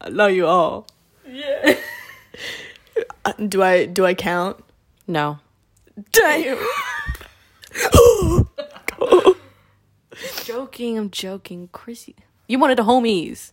[0.02, 0.88] I love you all.
[1.26, 1.78] Yeah.
[3.48, 4.64] do I do I count?
[5.08, 5.40] No.
[6.12, 6.58] Damn.
[10.44, 11.70] Joking, I'm joking.
[11.72, 12.16] Chrissy.
[12.48, 13.52] You wanted the homies.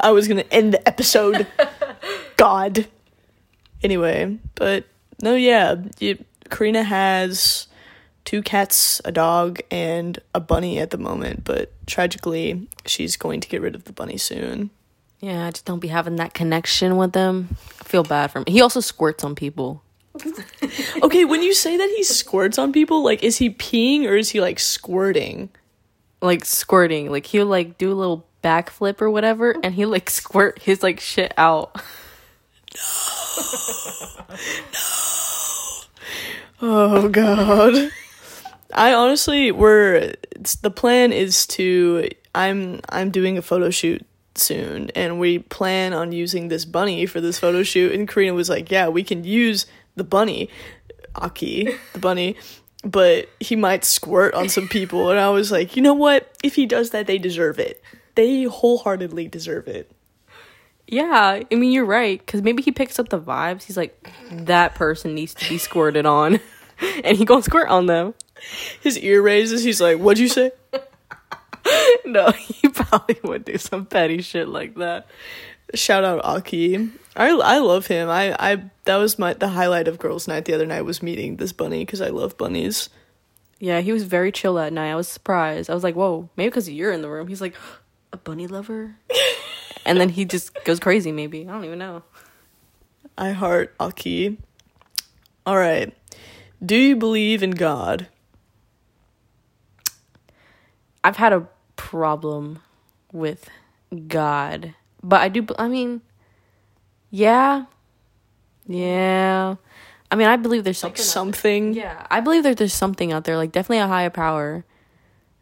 [0.00, 1.46] I was gonna end the episode.
[2.36, 2.86] God.
[3.82, 4.84] Anyway, but
[5.22, 7.68] no, yeah, you, Kerina has
[8.24, 11.44] two cats, a dog, and a bunny at the moment.
[11.44, 14.70] But tragically, she's going to get rid of the bunny soon.
[15.20, 17.56] Yeah, I just don't be having that connection with them.
[17.80, 18.44] I feel bad for him.
[18.48, 19.82] He also squirts on people.
[21.02, 24.30] Okay, when you say that he squirts on people, like, is he peeing or is
[24.30, 25.50] he like squirting?
[26.20, 27.10] Like squirting.
[27.10, 31.00] Like he'll like do a little backflip or whatever and he'll like squirt his like
[31.00, 31.80] shit out.
[36.64, 37.90] Oh god.
[38.72, 44.06] I honestly we're it's, the plan is to I'm I'm doing a photo shoot
[44.36, 48.48] soon and we plan on using this bunny for this photo shoot and Kerina was
[48.48, 50.50] like, "Yeah, we can use the bunny,
[51.16, 52.36] Aki, the bunny,
[52.84, 56.30] but he might squirt on some people." And I was like, "You know what?
[56.44, 57.82] If he does that, they deserve it.
[58.14, 59.90] They wholeheartedly deserve it."
[60.86, 63.62] Yeah, I mean you're right because maybe he picks up the vibes.
[63.62, 66.40] He's like, that person needs to be squirted on,
[67.04, 68.14] and he gonna squirt on them.
[68.80, 69.62] His ear raises.
[69.62, 70.50] He's like, "What'd you say?"
[72.04, 75.06] No, he probably would do some petty shit like that.
[75.74, 76.90] Shout out Aki.
[77.16, 78.10] I I love him.
[78.10, 81.36] I I that was my the highlight of girls' night the other night was meeting
[81.36, 82.88] this bunny because I love bunnies.
[83.58, 84.90] Yeah, he was very chill that night.
[84.90, 85.70] I was surprised.
[85.70, 87.28] I was like, whoa, maybe because you're in the room.
[87.28, 87.54] He's like,
[88.12, 88.96] a bunny lover,
[89.84, 91.12] and then he just goes crazy.
[91.12, 92.02] Maybe I don't even know.
[93.18, 94.38] I heart Aki.
[95.46, 95.92] All right.
[96.64, 98.06] Do you believe in God?
[101.04, 102.60] I've had a problem
[103.12, 103.50] with
[104.06, 105.44] God, but I do.
[105.58, 106.00] I mean,
[107.10, 107.64] yeah,
[108.66, 109.56] yeah.
[110.10, 111.02] I mean, I believe there's Like something.
[111.02, 111.72] there.
[111.72, 111.74] something.
[111.74, 114.64] Yeah, I believe that there's something out there, like definitely a higher power.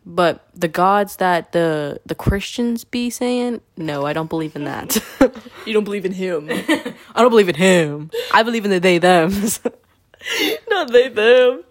[0.06, 4.98] But the gods that the the Christians be saying, no, I don't believe in that.
[5.66, 6.48] You don't believe in him.
[6.50, 8.10] I don't believe in him.
[8.32, 9.60] I believe in the they thems.
[10.70, 11.64] Not they them.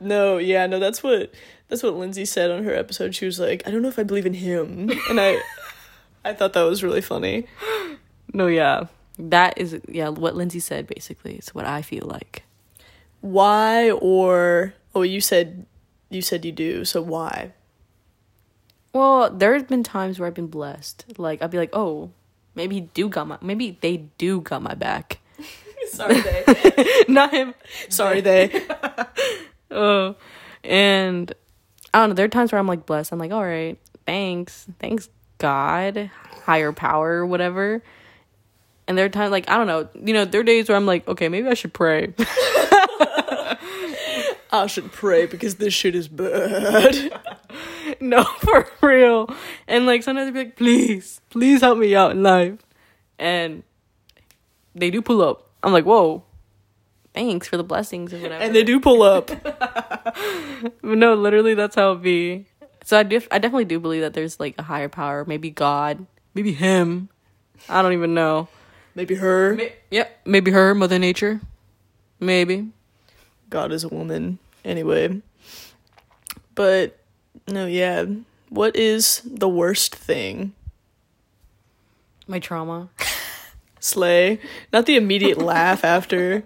[0.00, 1.34] No, yeah, no, that's what
[1.68, 3.14] that's what Lindsay said on her episode.
[3.14, 4.90] She was like, I don't know if I believe in him.
[5.10, 5.42] And I
[6.24, 7.46] I thought that was really funny.
[8.32, 8.86] no, yeah.
[9.18, 11.34] That is yeah, what Lindsay said basically.
[11.34, 12.44] It's what I feel like.
[13.20, 15.66] Why or oh you said
[16.10, 17.52] you said you do, so why?
[18.92, 21.04] Well, there's been times where I've been blessed.
[21.18, 22.10] Like I'd be like, oh,
[22.54, 25.20] maybe do got my maybe they do got my back.
[25.88, 27.04] Sorry they.
[27.08, 27.54] Not him.
[27.88, 28.66] Sorry they.
[29.70, 30.16] Oh,
[30.64, 31.30] and
[31.92, 32.14] I don't know.
[32.14, 33.12] There are times where I'm like blessed.
[33.12, 36.10] I'm like, all right, thanks, thanks God,
[36.44, 37.82] higher power, whatever.
[38.86, 39.86] And there are times like I don't know.
[39.94, 42.14] You know, there are days where I'm like, okay, maybe I should pray.
[44.50, 47.20] I should pray because this shit is bad.
[48.00, 49.28] no, for real.
[49.66, 52.58] And like sometimes I'd be like, please, please help me out in life.
[53.18, 53.62] And
[54.74, 55.50] they do pull up.
[55.62, 56.22] I'm like, whoa,
[57.14, 58.42] thanks for the blessings or whatever.
[58.42, 59.30] and they do pull up.
[60.82, 62.46] no, literally, that's how it be.
[62.84, 66.06] So I def- I definitely do believe that there's like a higher power, maybe God,
[66.34, 67.10] maybe him.
[67.68, 68.48] I don't even know.
[68.94, 69.58] Maybe her.
[69.90, 71.40] Yep, maybe her, Mother Nature,
[72.18, 72.68] maybe.
[73.50, 74.38] God is a woman.
[74.64, 75.22] Anyway.
[76.54, 76.98] But
[77.46, 78.04] no, yeah.
[78.48, 80.54] What is the worst thing?
[82.26, 82.88] My trauma.
[83.80, 84.40] Slay.
[84.72, 86.42] Not the immediate laugh after.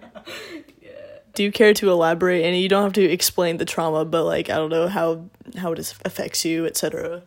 [1.33, 2.45] Do you care to elaborate?
[2.45, 5.25] And you don't have to explain the trauma, but like I don't know how
[5.57, 7.23] how it affects you, etc.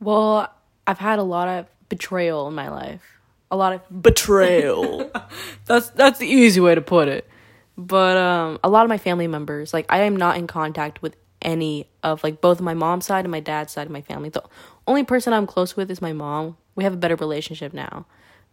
[0.00, 0.52] Well,
[0.86, 3.02] I've had a lot of betrayal in my life.
[3.50, 5.10] A lot of Betrayal.
[5.66, 7.28] That's that's the easy way to put it.
[7.76, 11.16] But um a lot of my family members, like I am not in contact with
[11.40, 14.28] any of like both my mom's side and my dad's side of my family.
[14.28, 14.44] The
[14.86, 16.56] only person I'm close with is my mom.
[16.74, 18.06] We have a better relationship now.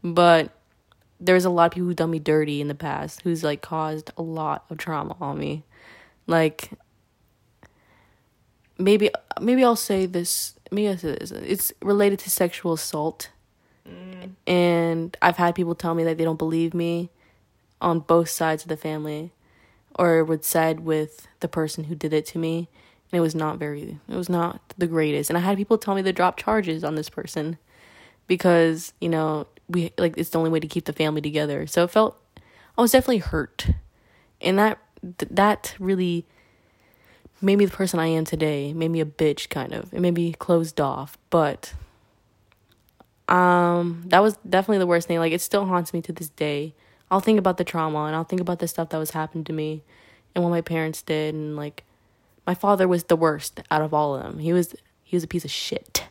[0.03, 0.51] But
[1.19, 4.12] there's a lot of people who've done me dirty in the past who's like caused
[4.17, 5.63] a lot of trauma on me.
[6.27, 6.71] Like
[8.77, 11.32] maybe maybe I'll say this maybe I'll say this.
[11.32, 13.29] It's related to sexual assault.
[14.45, 17.10] And I've had people tell me that they don't believe me
[17.82, 19.32] on both sides of the family
[19.98, 22.70] or would side with the person who did it to me.
[23.12, 25.30] And it was not very it was not the greatest.
[25.30, 27.58] And i had people tell me to drop charges on this person
[28.28, 31.65] because you know we like it's the only way to keep the family together.
[31.68, 32.18] So it felt
[32.78, 33.68] i was definitely hurt.
[34.42, 36.26] And that that really
[37.42, 38.74] made me the person i am today.
[38.74, 39.94] Made me a bitch kind of.
[39.94, 41.18] It made me closed off.
[41.30, 41.74] But
[43.28, 45.18] um that was definitely the worst thing.
[45.20, 46.76] Like it still haunts me to this day
[47.12, 49.54] i'll think about the trauma and i'll think about the stuff that was happened to
[49.54, 49.84] me
[50.36, 51.84] and what my parents did and like
[52.45, 55.28] my father was the worst out of all of them he was he was a
[55.28, 56.06] piece of shit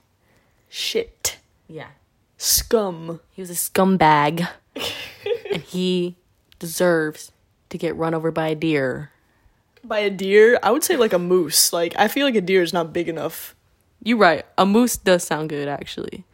[0.69, 1.39] Shit.
[1.67, 1.89] yeah
[2.37, 3.21] Scum.
[3.33, 4.49] he was a scumbag
[5.53, 6.17] and he
[6.59, 7.33] deserves
[7.71, 9.11] to get run over by a deer
[9.85, 11.73] By a deer, I would say like a moose.
[11.73, 13.55] Like I feel like a deer is not big enough.
[14.03, 16.25] you're right a moose does sound good actually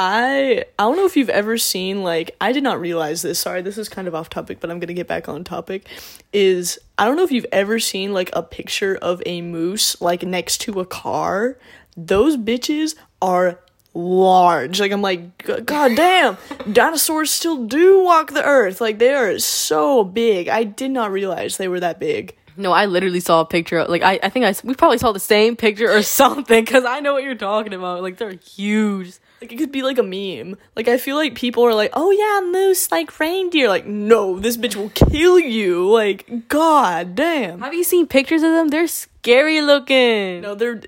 [0.00, 3.40] I I don't know if you've ever seen like I did not realize this.
[3.40, 5.88] Sorry, this is kind of off topic, but I'm gonna get back on topic.
[6.32, 10.22] Is I don't know if you've ever seen like a picture of a moose like
[10.22, 11.58] next to a car.
[11.96, 13.58] Those bitches are
[13.92, 14.78] large.
[14.78, 16.36] Like I'm like, god damn,
[16.72, 18.80] dinosaurs still do walk the earth.
[18.80, 20.48] Like they are so big.
[20.48, 22.36] I did not realize they were that big.
[22.56, 23.84] No, I literally saw a picture.
[23.84, 27.00] Like I, I think I we probably saw the same picture or something because I
[27.00, 28.00] know what you're talking about.
[28.02, 29.18] Like they're huge.
[29.40, 30.56] Like it could be like a meme.
[30.74, 34.56] Like I feel like people are like, "Oh yeah, moose like reindeer." Like, no, this
[34.56, 35.88] bitch will kill you.
[35.88, 37.60] Like, god damn.
[37.60, 38.68] Have you seen pictures of them?
[38.68, 40.40] They're scary looking.
[40.40, 40.82] No, they're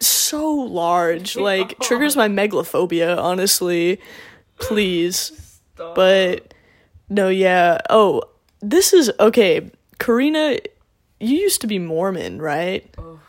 [0.00, 1.36] so large.
[1.46, 4.00] Like triggers my megalophobia, honestly.
[4.58, 5.60] Please.
[5.76, 6.54] But
[7.08, 7.78] no, yeah.
[7.90, 8.22] Oh,
[8.60, 9.70] this is okay.
[9.98, 10.58] Kerina,
[11.20, 12.92] you used to be Mormon, right?
[12.98, 13.20] Oh.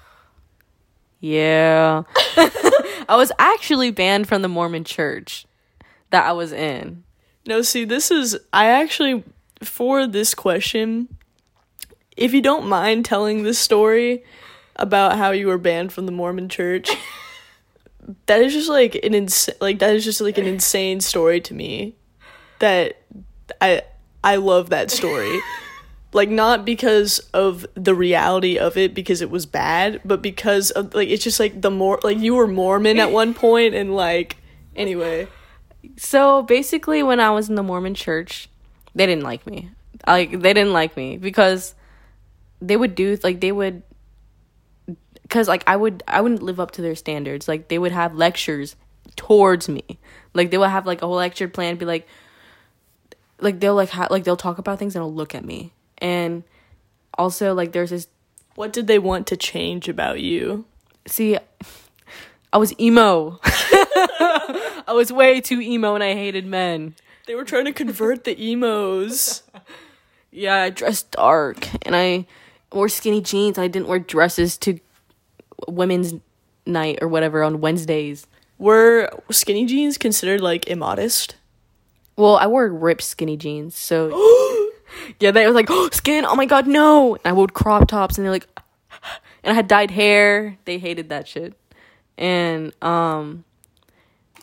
[1.19, 2.03] Yeah,
[3.07, 5.45] I was actually banned from the Mormon church
[6.09, 7.03] that I was in.
[7.45, 9.23] No, see, this is I actually
[9.63, 11.07] for this question,
[12.15, 14.23] if you don't mind telling this story
[14.75, 16.95] about how you were banned from the Mormon church,
[18.25, 21.53] that is just like an ins- like that is just like an insane story to
[21.53, 21.95] me.
[22.59, 23.01] That
[23.61, 23.83] I
[24.23, 25.39] I love that story.
[26.17, 30.95] Like not because of the reality of it because it was bad, but because of
[30.95, 34.37] like it's just like the more like you were Mormon at one point and like
[34.75, 35.27] anyway.
[35.95, 38.49] So basically, when I was in the Mormon church,
[38.95, 39.69] they didn't like me.
[40.07, 41.75] Like they didn't like me because
[42.63, 43.83] they would do like they would
[45.21, 47.47] because like I would I wouldn't live up to their standards.
[47.47, 48.75] Like they would have lectures
[49.15, 49.83] towards me.
[50.33, 52.07] Like they would have like a whole lecture plan, be like,
[53.39, 55.73] like they'll like ha- like they'll talk about things and they'll look at me.
[55.99, 56.43] And
[57.17, 58.07] also like there's this
[58.55, 60.65] What did they want to change about you?
[61.07, 61.37] see,
[62.51, 63.39] I was emo.
[63.43, 66.95] I was way too emo and I hated men.
[67.25, 69.43] They were trying to convert the emos.
[70.29, 72.27] Yeah, I dressed dark and I
[72.71, 73.57] wore skinny jeans.
[73.57, 74.79] I didn't wear dresses to
[75.67, 76.13] women's
[76.65, 78.27] night or whatever on Wednesdays.
[78.59, 81.37] Were skinny jeans considered like immodest?
[82.17, 84.09] Well, I wore ripped skinny jeans, so
[85.19, 86.25] yeah, they was like, oh, skin.
[86.25, 87.15] Oh my god, no!
[87.15, 88.47] And I wore crop tops, and they're like,
[89.43, 90.57] and I had dyed hair.
[90.65, 91.53] They hated that shit,
[92.17, 93.43] and um,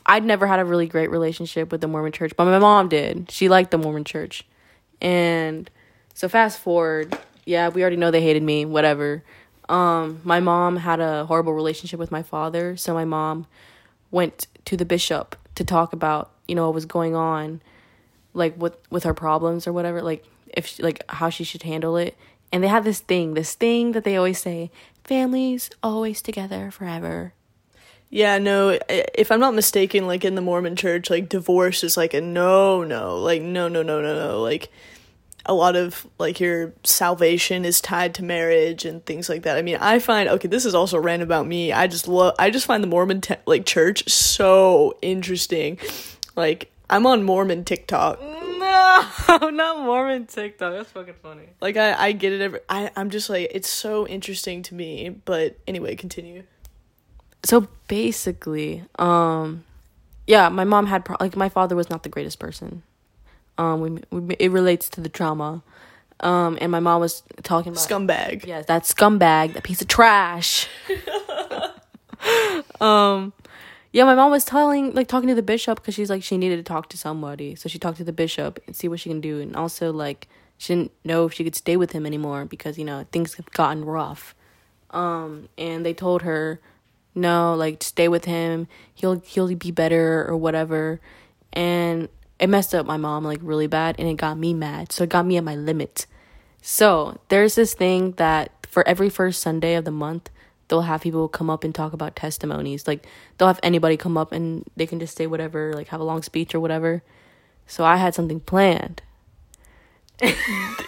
[0.06, 3.30] I'd never had a really great relationship with the Mormon Church, but my mom did.
[3.30, 4.46] She liked the Mormon Church,
[5.00, 5.70] and
[6.14, 8.64] so fast forward, yeah, we already know they hated me.
[8.64, 9.22] Whatever.
[9.66, 13.46] Um, my mom had a horrible relationship with my father, so my mom
[14.10, 17.60] went to the bishop to talk about you know what was going on
[18.32, 20.24] like with with her problems or whatever like
[20.56, 22.16] if she, like how she should handle it
[22.52, 24.70] and they have this thing this thing that they always say
[25.04, 27.34] families always together forever
[28.10, 32.14] Yeah, no, if I'm not mistaken, like in the Mormon church, like divorce is like
[32.14, 34.40] a no, no, like no, no, no, no, no.
[34.40, 34.70] Like
[35.46, 39.56] a lot of like your salvation is tied to marriage and things like that.
[39.56, 41.72] I mean, I find okay, this is also random about me.
[41.72, 45.78] I just love, I just find the Mormon te- like church so interesting.
[46.36, 48.20] Like I'm on Mormon TikTok.
[48.22, 49.04] no
[49.50, 52.40] not mormon tiktok that's fucking funny Like I, I get it.
[52.40, 55.08] Every, I, I'm just like it's so interesting to me.
[55.10, 56.44] But anyway, continue.
[57.44, 59.64] so basically um
[60.26, 62.82] yeah my mom had pro- like my father was not the greatest person
[63.58, 65.62] um we, we it relates to the trauma
[66.20, 68.46] um and my mom was talking about Scumbag.
[68.46, 70.68] Yes, that scumbag, that piece of trash.
[72.80, 73.32] um,
[73.94, 76.56] yeah, my mom was telling, like, talking to the bishop because she's like, she needed
[76.56, 77.54] to talk to somebody.
[77.54, 79.40] So she talked to the bishop and see what she can do.
[79.40, 80.26] And also, like,
[80.58, 83.48] she didn't know if she could stay with him anymore because, you know, things have
[83.52, 84.34] gotten rough.
[84.90, 86.60] Um, and they told her,
[87.14, 88.66] no, like, stay with him.
[88.92, 91.00] He'll, he'll be better or whatever.
[91.52, 92.08] And
[92.40, 93.94] it messed up my mom, like, really bad.
[94.00, 94.90] And it got me mad.
[94.90, 96.06] So it got me at my limit.
[96.60, 100.30] So there's this thing that for every first Sunday of the month,
[100.74, 102.88] they'll have people come up and talk about testimonies.
[102.88, 103.06] Like
[103.38, 106.20] they'll have anybody come up and they can just say whatever, like have a long
[106.20, 107.04] speech or whatever.
[107.68, 109.00] So I had something planned.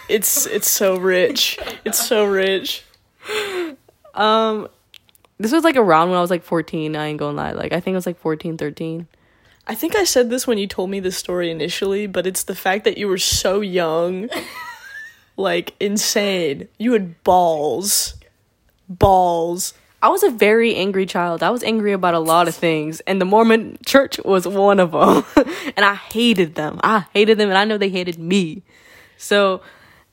[0.09, 1.57] It's it's so rich.
[1.85, 2.83] It's so rich.
[4.13, 4.67] Um
[5.37, 7.51] this was like around when I was like 14, I ain't gonna lie.
[7.51, 9.07] Like I think it was like 14, 13.
[9.67, 12.55] I think I said this when you told me this story initially, but it's the
[12.55, 14.29] fact that you were so young.
[15.37, 16.67] like insane.
[16.77, 18.15] You had balls.
[18.89, 19.73] Balls.
[20.01, 21.41] I was a very angry child.
[21.41, 24.91] I was angry about a lot of things, and the Mormon church was one of
[24.91, 25.25] them.
[25.75, 26.79] and I hated them.
[26.83, 28.63] I hated them, and I know they hated me.
[29.17, 29.61] So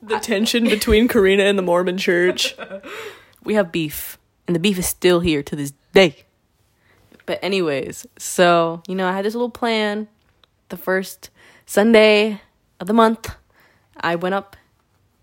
[0.01, 2.55] The tension between Kerina and the Mormon church.
[3.43, 4.17] we have beef,
[4.47, 6.25] and the beef is still here to this day.
[7.25, 10.07] But anyways, so you know, I had this little plan.
[10.69, 11.29] The first
[11.67, 12.41] Sunday
[12.79, 13.35] of the month,
[13.99, 14.57] I went up.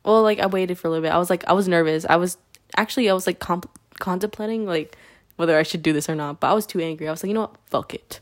[0.05, 1.13] Well, like I waited for a little bit.
[1.13, 2.07] I was like, I was nervous.
[2.09, 2.39] I was
[2.77, 4.97] actually, I was like comp- contemplating like
[5.37, 6.41] whether I should do this or not.
[6.41, 7.09] But I was too angry.
[7.09, 7.57] I was like, you know what?
[7.67, 8.21] Fuck it.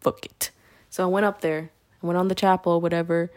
[0.00, 0.50] Fuck it.
[0.90, 1.70] So I went up there.
[2.02, 3.30] I went on the chapel, whatever.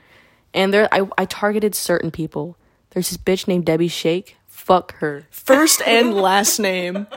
[0.53, 2.57] And there, I I targeted certain people.
[2.91, 4.37] There's this bitch named Debbie Shake.
[4.47, 5.27] Fuck her.
[5.29, 7.07] First and last name.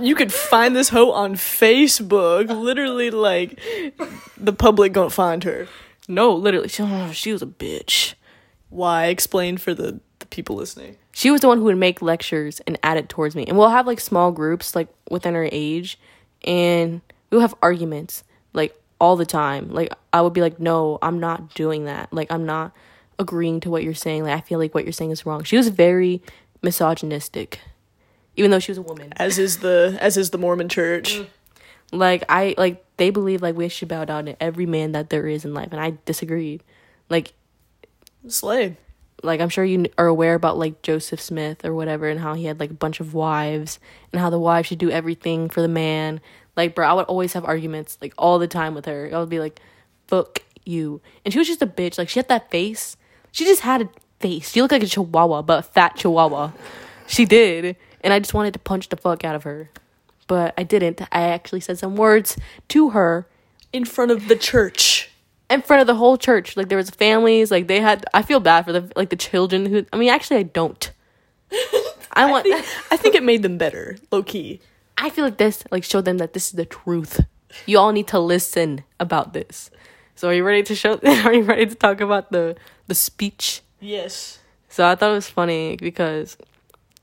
[0.00, 2.48] You could find this hoe on Facebook.
[2.48, 3.58] Literally, like,
[4.36, 5.66] the public gonna find her.
[6.08, 8.14] No, literally, she, she was a bitch.
[8.68, 9.06] Why?
[9.06, 10.00] Explain for the
[10.30, 10.96] people listening.
[11.12, 13.44] She was the one who would make lectures and add it towards me.
[13.46, 15.98] And we'll have like small groups like within our age
[16.44, 17.00] and
[17.30, 19.70] we'll have arguments like all the time.
[19.70, 22.12] Like I would be like, "No, I'm not doing that.
[22.12, 22.72] Like I'm not
[23.18, 24.24] agreeing to what you're saying.
[24.24, 26.22] Like I feel like what you're saying is wrong." She was very
[26.62, 27.60] misogynistic.
[28.36, 29.12] Even though she was a woman.
[29.16, 31.16] As is the as is the Mormon church.
[31.16, 31.26] Mm.
[31.92, 35.26] Like I like they believe like we should bow down to every man that there
[35.26, 36.62] is in life and I disagreed.
[37.08, 37.32] Like
[38.28, 38.76] Slay.
[39.22, 42.44] Like I'm sure you are aware about like Joseph Smith or whatever and how he
[42.44, 43.78] had like a bunch of wives
[44.12, 46.20] and how the wife should do everything for the man.
[46.56, 49.10] Like bro, I would always have arguments like all the time with her.
[49.12, 49.60] I would be like,
[50.06, 51.98] "Fuck you," and she was just a bitch.
[51.98, 52.96] Like she had that face.
[53.32, 54.50] She just had a face.
[54.50, 56.52] She looked like a chihuahua, but a fat chihuahua.
[57.06, 59.70] She did, and I just wanted to punch the fuck out of her,
[60.26, 61.00] but I didn't.
[61.12, 62.36] I actually said some words
[62.68, 63.26] to her
[63.72, 65.09] In front of the church.
[65.50, 66.56] In front of the whole church.
[66.56, 69.66] Like there was families, like they had I feel bad for the like the children
[69.66, 70.92] who I mean actually I don't.
[71.52, 72.44] I I want.
[72.44, 74.60] think, I think it made them better, low key.
[74.96, 77.20] I feel like this like showed them that this is the truth.
[77.66, 79.70] You all need to listen about this.
[80.14, 80.98] So are you ready to show?
[81.24, 83.62] Are you ready to talk about the the speech?
[83.80, 84.38] Yes.
[84.68, 86.36] So I thought it was funny because,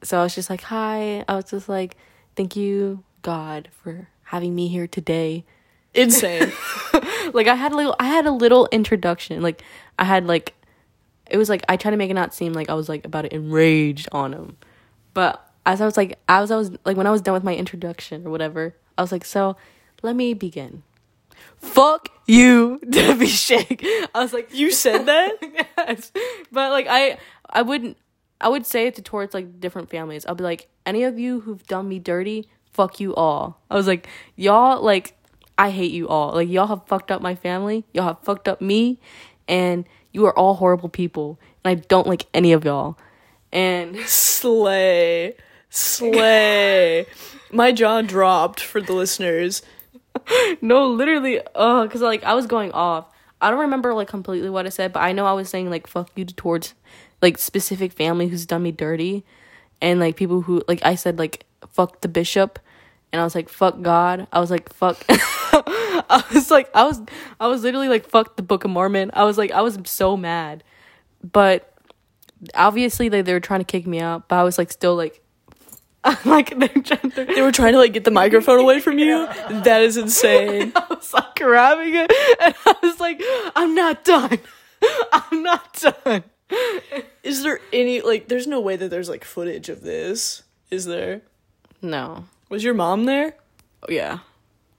[0.04, 1.26] so I was just like, hi.
[1.28, 1.98] I was just like,
[2.36, 5.44] thank you God for having me here today.
[5.98, 6.52] Insane.
[7.34, 9.42] like I had a little, I had a little introduction.
[9.42, 9.64] Like
[10.00, 10.54] I had like,
[11.30, 13.24] it was like I tried to make it not seem like I was like about
[13.24, 14.58] to enraged on him,
[15.14, 17.56] but as I was like, as I was like when I was done with my
[17.56, 19.58] introduction or whatever, I was like, so
[20.02, 20.84] let me begin.
[21.58, 23.84] Fuck you, Debbie Shake.
[24.16, 25.34] I was like, you said that?
[25.78, 26.12] yes.
[26.52, 27.18] But like I
[27.50, 27.98] I wouldn't
[28.40, 30.26] I would say it to towards like different families.
[30.26, 33.60] I'll be like, any of you who've done me dirty, fuck you all.
[33.70, 35.17] I was like, y'all like
[35.58, 36.34] I hate you all.
[36.34, 37.86] Like y'all have fucked up my family.
[37.94, 39.00] Y'all have fucked up me
[39.48, 41.40] and you are all horrible people.
[41.64, 42.98] And I don't like any of y'all.
[43.52, 45.36] And Slay.
[45.70, 47.06] Slay.
[47.52, 49.62] My jaw dropped for the listeners.
[50.62, 53.08] no, literally, uh, cause like I was going off.
[53.40, 55.88] I don't remember like completely what I said, but I know I was saying like
[55.88, 56.74] fuck you towards
[57.22, 59.24] like specific family who's done me dirty,
[59.82, 62.60] and like people who like I said like fuck the bishop,
[63.12, 64.28] and I was like fuck God.
[64.32, 65.04] I was like fuck.
[65.10, 67.02] I was like I was
[67.40, 69.12] I was literally like fuck the Book of Mormon.
[69.14, 70.64] I was like I was so mad,
[71.24, 71.74] but
[72.56, 75.22] obviously they they were trying to kick me out, but I was like still like.
[76.26, 79.28] like they're They were trying to like get the microphone away from you.
[79.50, 80.72] That is insane.
[80.74, 83.22] I was like grabbing it and I was like,
[83.56, 84.40] I'm not done.
[85.12, 86.24] I'm not done.
[87.24, 90.44] Is there any like there's no way that there's like footage of this?
[90.70, 91.24] Is there?
[91.82, 92.26] No.
[92.50, 93.36] Was your mom there?
[93.84, 94.20] Oh, yeah.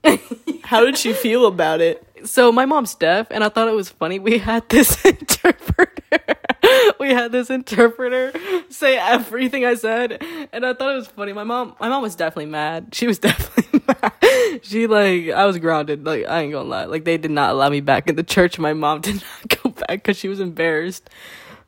[0.64, 2.04] How did she feel about it?
[2.24, 4.18] So my mom's deaf and I thought it was funny.
[4.18, 6.36] We had this interpreter.
[7.00, 8.32] we had this interpreter
[8.68, 11.32] say everything I said and I thought it was funny.
[11.32, 12.88] My mom my mom was definitely mad.
[12.92, 14.60] She was definitely mad.
[14.62, 16.04] She like I was grounded.
[16.04, 16.84] Like I ain't gonna lie.
[16.86, 18.58] Like they did not allow me back in the church.
[18.58, 21.08] My mom did not go back cuz she was embarrassed.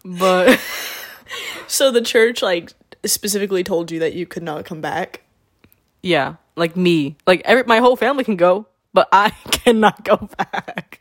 [0.05, 0.59] But
[1.67, 2.73] So the church like
[3.05, 5.23] specifically told you that you could not come back.
[6.03, 7.17] Yeah, like me.
[7.27, 11.01] Like every my whole family can go, but I cannot go back.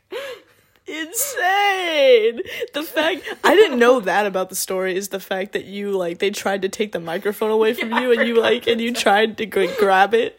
[0.86, 2.40] Insane.
[2.74, 6.18] The fact I didn't know that about the story is the fact that you like
[6.18, 9.38] they tried to take the microphone away from you and you like and you tried
[9.38, 10.38] to like, grab it.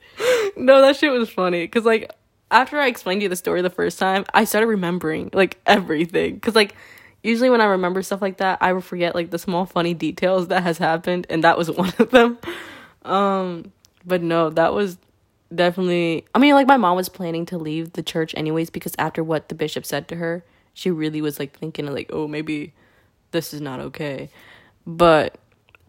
[0.57, 2.11] No, that shit was funny cuz like
[2.49, 6.41] after I explained to you the story the first time, I started remembering like everything
[6.41, 6.75] cuz like
[7.23, 10.49] usually when I remember stuff like that, I would forget like the small funny details
[10.49, 12.37] that has happened and that was one of them.
[13.03, 13.71] Um
[14.05, 14.97] but no, that was
[15.53, 19.23] definitely I mean like my mom was planning to leave the church anyways because after
[19.23, 20.43] what the bishop said to her,
[20.73, 22.73] she really was like thinking like, "Oh, maybe
[23.31, 24.29] this is not okay."
[24.85, 25.37] But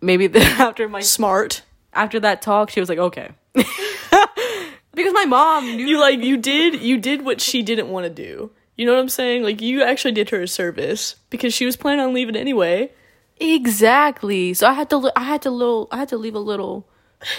[0.00, 1.62] maybe the, after my Smart.
[1.92, 6.80] after that talk, she was like, "Okay." because my mom knew You like you did
[6.80, 8.50] you did what she didn't want to do.
[8.76, 9.42] You know what I'm saying?
[9.42, 12.90] Like you actually did her a service because she was planning on leaving anyway.
[13.38, 14.54] exactly.
[14.54, 16.86] So I had to I had to little I had to leave a little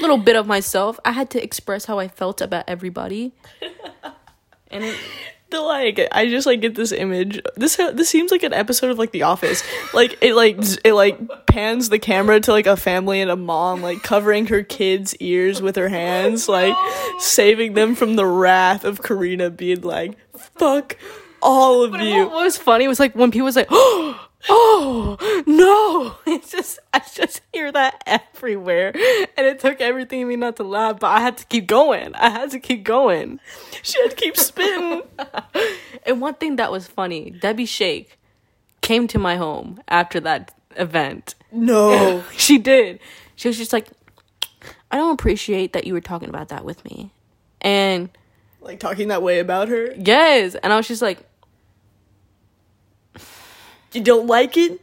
[0.02, 1.00] little bit of myself.
[1.06, 3.34] I had to express how I felt about everybody.
[4.72, 4.98] And it,
[5.52, 7.40] The like I just like get this image.
[7.56, 9.62] This this seems like an episode of like The Office.
[9.94, 13.84] Like it like it like pans the camera to like a family and a mom
[13.84, 16.76] like covering her kids' ears with her hands, like
[17.20, 20.18] saving them from the wrath of Kerina being like,
[20.58, 20.98] "Fuck
[21.40, 25.18] all of But you." what was funny was like when people was like, "Oh, oh
[25.46, 28.92] no!" It's just I just hear that everywhere,
[29.38, 31.00] and it took everything in me not to laugh.
[31.00, 32.14] But I had to keep going.
[32.16, 33.40] I had to keep going.
[33.82, 35.04] She had to keep spitting.
[36.06, 38.20] And one thing that was funny, Debbie Shake
[38.82, 41.36] came to my home after that event.
[41.52, 42.24] No.
[42.38, 43.00] She did.
[43.38, 43.88] She was just like,
[44.92, 47.12] "I don't appreciate that you were talking about that with me,"
[47.62, 48.10] and
[48.60, 49.94] Like talking that way about her.
[49.98, 51.20] yes, and I was just like,
[53.94, 54.82] You don't like it?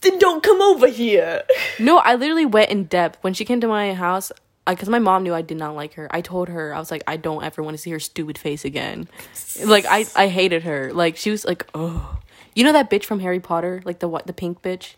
[0.00, 1.44] Then don't come over here.
[1.78, 4.30] No, I literally went in depth when she came to my house.
[4.64, 6.06] Because my mom knew I did not like her.
[6.14, 8.64] I told her I was like, I don't ever want to see her stupid face
[8.64, 9.08] again.
[9.64, 10.92] like I, I hated her.
[10.92, 12.20] Like she was like, oh,
[12.54, 14.94] you know that bitch from Harry Potter, like the what, the pink bitch.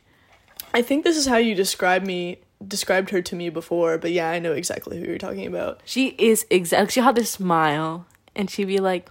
[0.74, 4.30] I think this is how you describe me described her to me before, but yeah,
[4.30, 5.80] I know exactly who you're talking about.
[5.84, 6.92] She is exactly.
[6.92, 9.10] She had this smile, and she'd be like,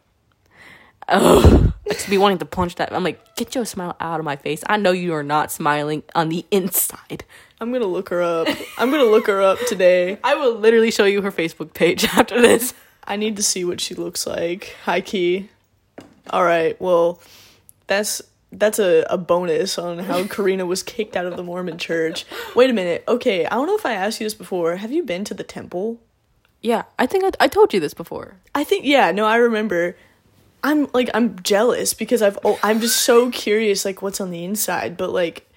[1.08, 2.94] "Oh," just be wanting to punch that.
[2.94, 4.64] I'm like, "Get your smile out of my face!
[4.68, 7.24] I know you are not smiling on the inside."
[7.60, 8.48] I'm gonna look her up.
[8.78, 10.18] I'm gonna look her up today.
[10.24, 12.74] I will literally show you her Facebook page after this.
[13.06, 14.76] I need to see what she looks like.
[14.84, 15.50] High key.
[16.30, 16.80] All right.
[16.82, 17.22] Well,
[17.88, 18.22] that's
[18.52, 22.26] that's a, a bonus on how Kerina was kicked out of the Mormon church.
[22.56, 23.04] Wait a minute.
[23.08, 24.76] Okay, I don't know if I asked you this before.
[24.76, 26.00] Have you been to the temple?
[26.62, 28.36] Yeah, I think I, I told you this before.
[28.56, 29.98] I think yeah, no, I remember.
[30.64, 34.46] I'm like I'm jealous because I've oh, I'm just so curious like what's on the
[34.46, 35.50] inside, but like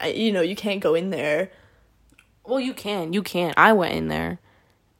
[0.00, 1.50] I, you know, you can't go in there.
[2.44, 3.12] Well, you can.
[3.12, 3.54] You can.
[3.56, 4.38] I went in there.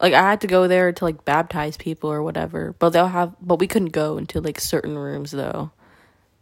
[0.00, 2.74] Like I had to go there to like baptize people or whatever.
[2.78, 5.70] But they'll have but we couldn't go into like certain rooms though.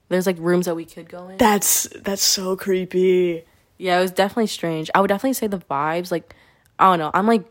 [0.09, 1.37] There's like rooms that we could go in.
[1.37, 3.45] That's that's so creepy.
[3.77, 4.91] Yeah, it was definitely strange.
[4.95, 6.35] I would definitely say the vibes like
[6.79, 7.11] I don't know.
[7.13, 7.45] I'm like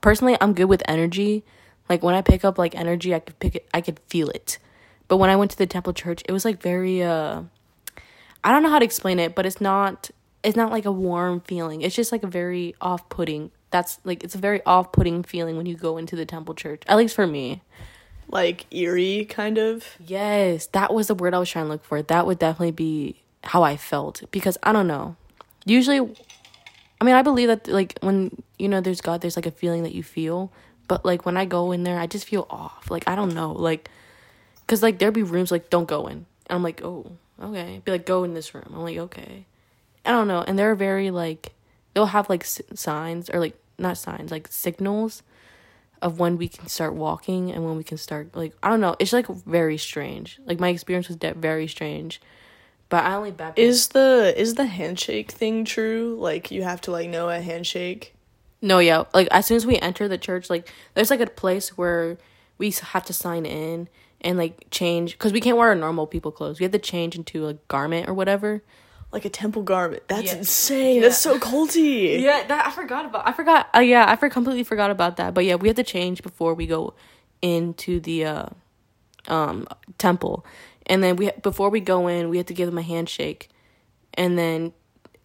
[0.00, 1.44] personally I'm good with energy.
[1.88, 4.58] Like when I pick up like energy, I could pick it I could feel it.
[5.12, 7.42] But when I went to the temple church, it was like very uh
[8.42, 10.10] I don't know how to explain it, but it's not
[10.42, 11.82] it's not like a warm feeling.
[11.82, 13.50] It's just like a very off-putting.
[13.70, 16.82] That's like it's a very off-putting feeling when you go into the temple church.
[16.86, 17.60] At least for me.
[18.28, 19.84] Like eerie kind of.
[20.00, 22.00] Yes, that was the word I was trying to look for.
[22.00, 25.16] That would definitely be how I felt because I don't know.
[25.66, 25.98] Usually
[27.02, 29.82] I mean, I believe that like when you know there's God, there's like a feeling
[29.82, 30.50] that you feel,
[30.88, 32.90] but like when I go in there, I just feel off.
[32.90, 33.90] Like I don't know, like
[34.72, 36.24] cuz like there'd be rooms like don't go in.
[36.46, 37.12] And I'm like, "Oh,
[37.42, 39.44] okay." Be like, "Go in this room." I'm like, "Okay."
[40.06, 41.52] I don't know, and they're very like
[41.92, 45.22] they'll have like s- signs or like not signs, like signals
[46.00, 48.96] of when we can start walking and when we can start like I don't know.
[48.98, 50.40] It's like very strange.
[50.46, 52.20] Like my experience was de- very strange.
[52.88, 53.58] But I only baptized.
[53.58, 56.16] Is the is the handshake thing true?
[56.18, 58.14] Like you have to like know a handshake.
[58.60, 59.04] No, yeah.
[59.14, 62.18] Like as soon as we enter the church, like there's like a place where
[62.58, 63.88] we have to sign in
[64.22, 66.58] and like change because we can't wear our normal people clothes.
[66.58, 68.62] We have to change into a garment or whatever.
[69.12, 70.04] Like a temple garment.
[70.08, 70.38] That's Yeah.
[70.38, 70.96] insane.
[70.96, 71.02] Yeah.
[71.02, 72.18] That's so culty.
[72.20, 73.28] Yeah, that I forgot about.
[73.28, 73.68] I forgot.
[73.76, 75.34] Uh, yeah, I for, completely forgot about that.
[75.34, 76.94] But yeah, we have to change before we go
[77.42, 78.46] into the uh,
[79.28, 79.68] um
[79.98, 80.46] temple,
[80.86, 83.50] and then we before we go in, we have to give them a handshake,
[84.14, 84.72] and then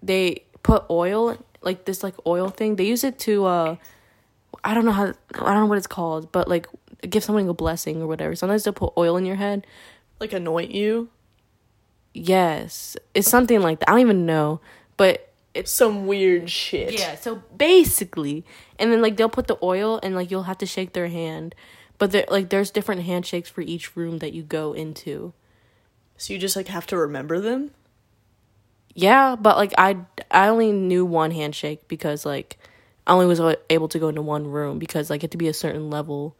[0.03, 2.75] they put oil like this like oil thing.
[2.75, 3.75] They use it to uh,
[4.65, 6.67] I don't know how I don't know what it's called, but like
[7.01, 8.35] give someone a blessing or whatever.
[8.35, 9.65] Sometimes they'll put oil in your head.
[10.19, 11.09] Like anoint you.
[12.13, 13.89] Yes, it's something like that.
[13.89, 14.59] I don't even know,
[14.97, 16.93] but It's some weird shit.
[16.93, 18.45] Yeah, so basically,
[18.79, 21.55] and then like they'll put the oil and like you'll have to shake their hand,
[21.97, 25.33] but there like there's different handshakes for each room that you go into.
[26.17, 27.71] So you just like have to remember them?
[28.95, 29.97] Yeah, but like I
[30.31, 32.57] I only knew one handshake because like
[33.05, 33.39] I only was
[33.69, 36.35] able to go into one room because like you have to be a certain level.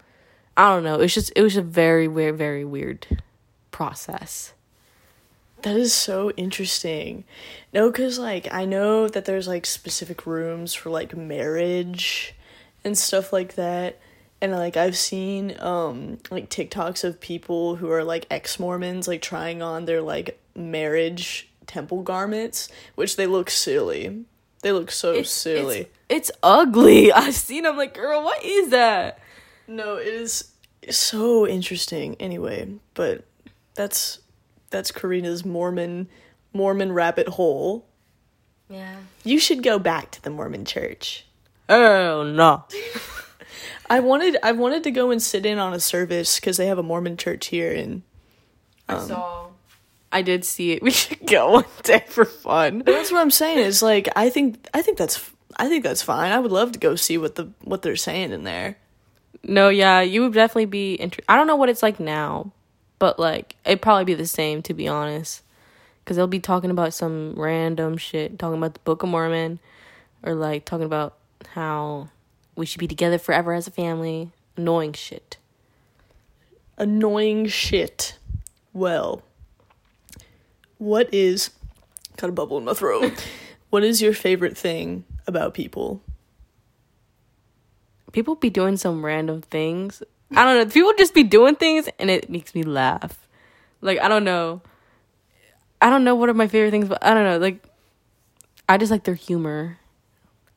[0.58, 0.99] I don't know.
[0.99, 3.05] It's just it was a very weird, very weird
[3.70, 4.53] process.
[5.62, 7.26] That is so interesting.
[7.72, 12.34] No, cuz like I know that there's like specific rooms for like marriage
[12.84, 13.99] and stuff like that.
[14.41, 19.62] And like I've seen um like TikToks of people who are like ex-Mormons like trying
[19.62, 24.26] on their like marriage temple garments, which they look silly.
[24.64, 25.82] They look so silly.
[26.10, 27.12] It's, it's ugly.
[27.14, 27.68] I've seen.
[27.68, 29.20] I'm like, girl, what is that?
[29.68, 30.51] No, it is
[30.89, 33.26] so interesting anyway, but
[33.76, 34.20] that's
[34.70, 36.07] that's Kerina's Mormon
[36.53, 37.86] Mormon rabbit hole.
[38.70, 38.97] Yeah.
[39.24, 41.26] You should go back to the Mormon church.
[41.70, 42.65] Oh no.
[43.89, 46.78] I wanted I wanted to go and sit in on a service cuz they have
[46.78, 48.03] a Mormon church here and
[48.89, 49.47] I um, saw.
[50.11, 50.82] I did see it.
[50.88, 52.84] We should go one day for fun.
[52.86, 56.32] that's what I'm saying is like I think I think that's I think that's fine.
[56.32, 58.78] I would love to go see what the what they're saying in there.
[59.44, 61.00] No, yeah, you would definitely be.
[61.00, 62.52] Inter- I don't know what it's like now,
[63.00, 65.44] but like it'd probably be the same to be honest,
[66.04, 69.60] because they'll be talking about some random shit, talking about the Book of Mormon,
[70.24, 71.18] or like talking about
[71.50, 72.10] how
[72.56, 74.32] we should be together forever as a family.
[74.56, 75.38] Annoying shit.
[76.78, 78.18] Annoying shit.
[78.74, 79.22] Well,
[80.80, 81.52] what is
[82.18, 83.26] got a bubble in my throat.
[83.70, 86.02] what is your favorite thing about people?
[88.12, 90.01] People be doing some random things.
[90.36, 90.72] I don't know.
[90.72, 93.28] People just be doing things, and it makes me laugh.
[93.82, 94.62] Like I don't know.
[95.82, 97.38] I don't know what are my favorite things, but I don't know.
[97.38, 97.64] Like
[98.68, 99.78] I just like their humor,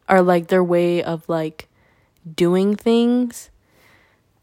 [0.08, 1.68] or like their way of like
[2.34, 3.50] doing things.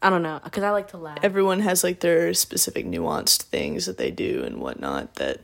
[0.00, 1.18] I don't know, cause I like to laugh.
[1.22, 5.40] everyone has like their specific nuanced things that they do and whatnot that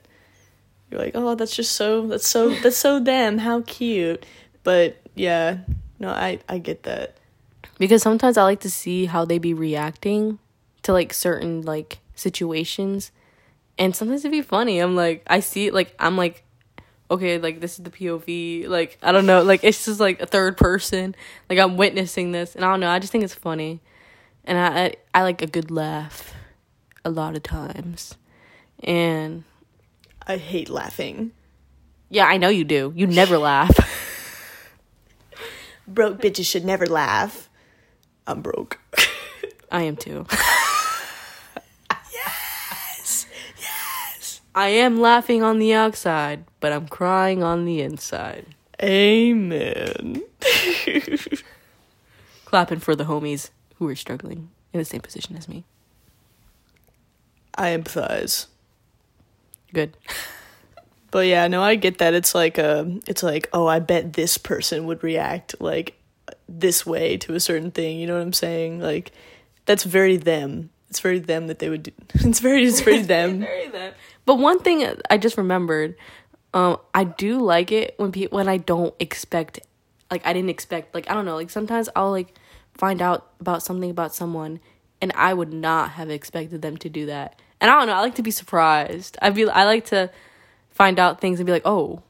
[0.90, 3.38] you're like, oh, that's just so that's so that's so them.
[3.38, 4.24] How cute.
[4.62, 5.58] But yeah,
[5.98, 7.16] no, I I get that.
[7.78, 10.38] Because sometimes I like to see how they be reacting
[10.82, 13.10] to like certain like situations,
[13.78, 14.78] and sometimes it'd be funny.
[14.78, 16.44] I'm like, I see it, like I'm like,
[17.10, 18.68] okay, like this is the POV.
[18.68, 21.14] Like I don't know, like it's just like a third person.
[21.50, 22.90] Like I'm witnessing this, and I don't know.
[22.90, 23.80] I just think it's funny,
[24.44, 26.34] and I I, I like a good laugh,
[27.04, 28.14] a lot of times,
[28.82, 29.44] and
[30.26, 31.32] I hate laughing.
[32.10, 32.92] Yeah, I know you do.
[32.94, 33.76] You never laugh.
[35.88, 37.50] Broke bitches should never laugh.
[38.26, 38.78] I'm broke.
[39.70, 40.26] I am too.
[42.12, 43.26] yes.
[43.58, 44.40] Yes.
[44.54, 48.46] I am laughing on the outside, but I'm crying on the inside.
[48.82, 50.22] Amen.
[52.44, 55.64] Clapping for the homies who are struggling in the same position as me.
[57.56, 58.46] I empathize.
[59.72, 59.96] Good.
[61.10, 62.12] But yeah, no, I get that.
[62.12, 65.94] It's like uh it's like, oh, I bet this person would react like
[66.49, 67.99] this way to a certain thing.
[67.99, 68.80] You know what I'm saying?
[68.80, 69.12] Like
[69.66, 70.70] that's very them.
[70.90, 71.92] It's very them that they would do.
[72.14, 73.47] It's very it's very them.
[74.26, 75.97] But one thing I just remembered,
[76.53, 79.61] um, I do like it when people when I don't expect,
[80.11, 82.34] like I didn't expect, like I don't know, like sometimes I'll like
[82.74, 84.61] find out about something about someone,
[85.01, 87.40] and I would not have expected them to do that.
[87.61, 89.18] And I don't know, I like to be surprised.
[89.20, 90.11] I be I like to
[90.70, 92.03] find out things and be like, oh,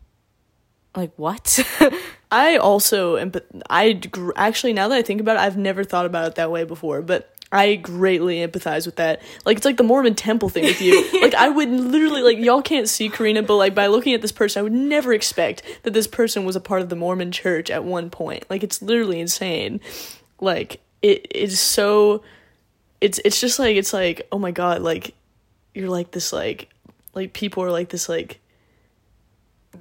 [0.97, 1.61] like what?
[2.31, 3.33] I also am.
[3.71, 6.51] I gr- actually now that I think about it, I've never thought about it that
[6.51, 7.31] way before, but.
[7.53, 9.23] I greatly empathize with that.
[9.45, 11.09] Like it's like the Mormon temple thing with you.
[11.23, 14.33] like I would literally like y'all can't see Kerina, but like by looking at this
[14.33, 17.71] person, I would never expect that this person was a part of the Mormon church
[17.71, 18.45] at one point.
[18.51, 19.81] Like it's literally insane.
[20.41, 22.25] Like it is so
[23.01, 25.15] it's it's just like it's like oh my god, like
[25.75, 26.71] you're like this like
[27.15, 28.41] like people are like this like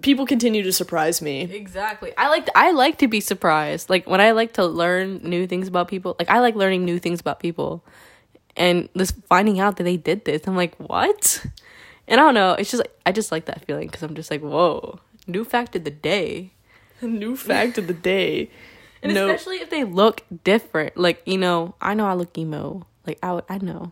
[0.01, 1.41] people continue to surprise me.
[1.43, 2.13] Exactly.
[2.17, 3.89] I like I like to be surprised.
[3.89, 6.15] Like when I like to learn new things about people.
[6.19, 7.83] Like I like learning new things about people.
[8.55, 11.45] And just finding out that they did this, I'm like, "What?"
[12.07, 14.29] And I don't know, it's just like I just like that feeling cuz I'm just
[14.29, 16.51] like, "Whoa, new fact of the day."
[17.01, 18.49] New fact of the day.
[19.03, 19.25] And no.
[19.25, 20.95] especially if they look different.
[20.95, 22.87] Like, you know, I know I look emo.
[23.05, 23.91] Like I would, I know.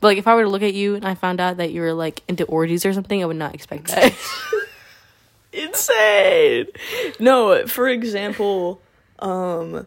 [0.00, 1.80] But like if I were to look at you and I found out that you
[1.80, 4.14] were like into orgies or something, I would not expect that.
[5.52, 6.66] insane.
[7.18, 8.80] No, for example,
[9.18, 9.86] um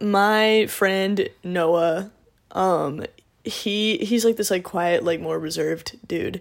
[0.00, 2.10] my friend Noah,
[2.52, 3.04] um
[3.44, 6.40] he he's like this like quiet, like more reserved dude.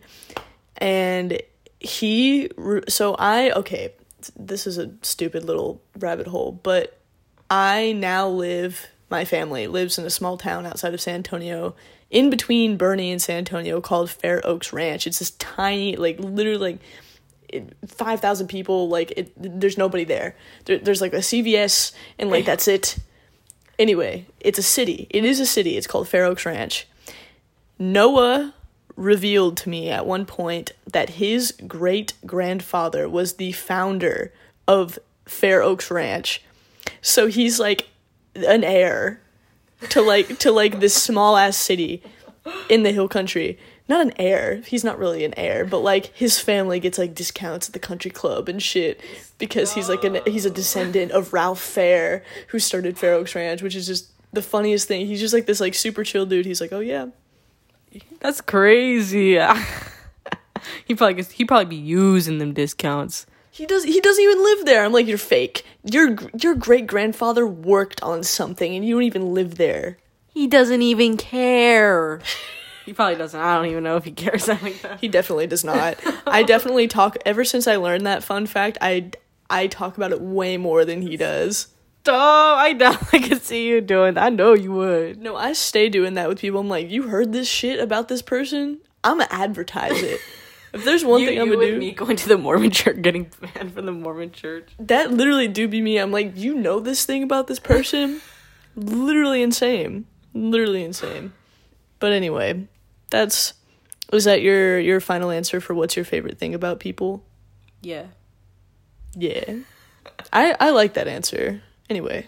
[0.77, 1.41] And
[1.79, 2.49] he
[2.87, 3.93] so I okay,
[4.35, 6.99] this is a stupid little rabbit hole, but
[7.49, 11.75] I now live my family lives in a small town outside of San Antonio
[12.09, 15.07] in between Boerne and San Antonio called Fair Oaks Ranch.
[15.07, 16.79] It's this tiny like literally like
[17.85, 20.35] 5,000 people like it, there's nobody there.
[20.65, 22.97] there there's like a CVS and like that's it.
[23.79, 25.07] Anyway it's a city.
[25.09, 25.77] It is a city.
[25.77, 26.87] It's called Fair Oaks Ranch.
[27.79, 28.53] Noah
[28.95, 34.33] revealed to me at one point that his great grandfather was the founder
[34.67, 36.41] of Fair Oaks Ranch.
[37.01, 37.87] So he's like
[38.35, 39.21] an heir
[39.89, 42.01] to like to like this small ass city
[42.69, 44.55] in the hill country not an heir.
[44.65, 48.11] He's not really an heir, but like his family gets like discounts at the country
[48.11, 48.99] club and shit
[49.37, 53.61] because he's like an he's a descendant of Ralph Fair who started Fair Oaks Ranch,
[53.61, 55.05] which is just the funniest thing.
[55.07, 56.45] He's just like this like super chill dude.
[56.45, 57.07] He's like, "Oh yeah."
[58.19, 59.33] That's crazy.
[60.85, 63.25] he probably gets, he probably be using them discounts.
[63.49, 64.83] He does he doesn't even live there.
[64.83, 65.65] I'm like, "You're fake.
[65.83, 69.97] Your your great grandfather worked on something and you don't even live there."
[70.33, 72.21] He doesn't even care.
[72.87, 73.37] He probably doesn't.
[73.37, 75.01] I don't even know if he cares like that.
[75.01, 75.97] He definitely does not.
[76.25, 79.11] I definitely talk ever since I learned that fun fact, I
[79.49, 81.67] I talk about it way more than he does.
[82.07, 82.95] Oh, I know.
[83.11, 84.23] I could see you doing that.
[84.23, 85.17] I know you would.
[85.21, 86.61] No, I stay doing that with people.
[86.61, 88.79] I'm like, you heard this shit about this person?
[89.03, 90.21] I'm gonna advertise it.
[90.73, 93.01] if there's one you, thing I'm you gonna do, me going to the Mormon church,
[93.01, 94.69] getting banned from the Mormon church.
[94.79, 95.97] that literally do be me.
[95.97, 98.21] I'm like, you know this thing about this person?
[98.77, 100.05] literally insane.
[100.33, 101.33] Literally insane.
[101.99, 102.67] But anyway,
[103.09, 103.53] that's
[104.11, 107.23] was that your your final answer for what's your favorite thing about people?
[107.81, 108.07] Yeah.
[109.15, 109.57] Yeah.
[110.31, 111.61] I I like that answer.
[111.89, 112.27] Anyway.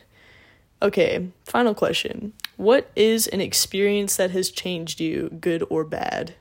[0.82, 2.32] Okay, final question.
[2.56, 6.36] What is an experience that has changed you, good or bad?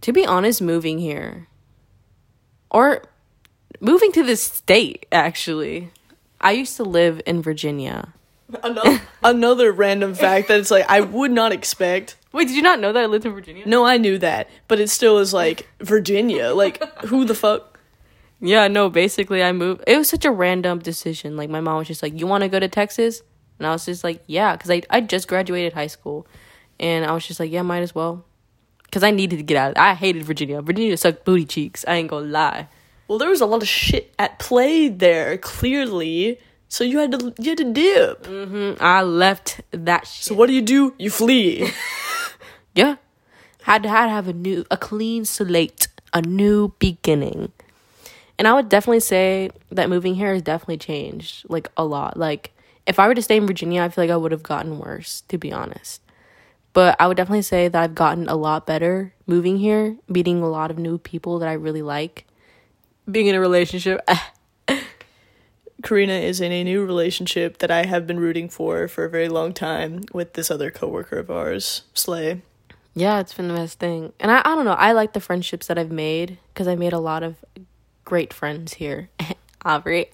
[0.00, 1.46] To be honest, moving here.
[2.70, 3.04] Or
[3.80, 5.90] moving to this state, actually.
[6.40, 8.14] I used to live in Virginia.
[8.62, 12.16] Another another random fact that it's like I would not expect.
[12.32, 13.66] Wait, did you not know that I lived in Virginia?
[13.66, 16.54] No, I knew that, but it still is like Virginia.
[16.54, 17.78] Like who the fuck?
[18.40, 19.84] Yeah, no, basically I moved.
[19.86, 21.36] It was such a random decision.
[21.36, 23.22] Like my mom was just like, "You want to go to Texas?"
[23.58, 26.26] And I was just like, "Yeah," cuz I I just graduated high school.
[26.80, 28.24] And I was just like, "Yeah, might as well."
[28.90, 29.76] Cuz I needed to get out.
[29.76, 30.62] I hated Virginia.
[30.62, 31.84] Virginia sucked booty cheeks.
[31.86, 32.68] I ain't to lie.
[33.08, 36.38] Well, there was a lot of shit at play there, clearly.
[36.68, 38.24] So you had to you had to dip.
[38.24, 38.76] Mhm.
[38.80, 40.24] I left that shit.
[40.24, 40.94] So what do you do?
[40.98, 41.70] You flee.
[42.74, 42.96] Yeah.
[43.62, 45.88] Had to, had to have a new, a clean slate.
[46.14, 47.50] a new beginning.
[48.38, 52.16] And I would definitely say that moving here has definitely changed like a lot.
[52.16, 52.52] Like
[52.86, 55.22] if I were to stay in Virginia, I feel like I would have gotten worse,
[55.28, 56.00] to be honest.
[56.72, 60.48] But I would definitely say that I've gotten a lot better moving here, meeting a
[60.48, 62.24] lot of new people that I really like,
[63.10, 64.00] being in a relationship.
[65.82, 69.28] Kerina is in a new relationship that I have been rooting for for a very
[69.28, 72.42] long time with this other coworker of ours, Slay.
[72.94, 74.12] Yeah, it's been the best thing.
[74.18, 76.92] And I, I don't know, I like the friendships that I've made because I made
[76.92, 77.36] a lot of
[78.04, 79.08] great friends here.
[79.64, 80.10] Aubrey.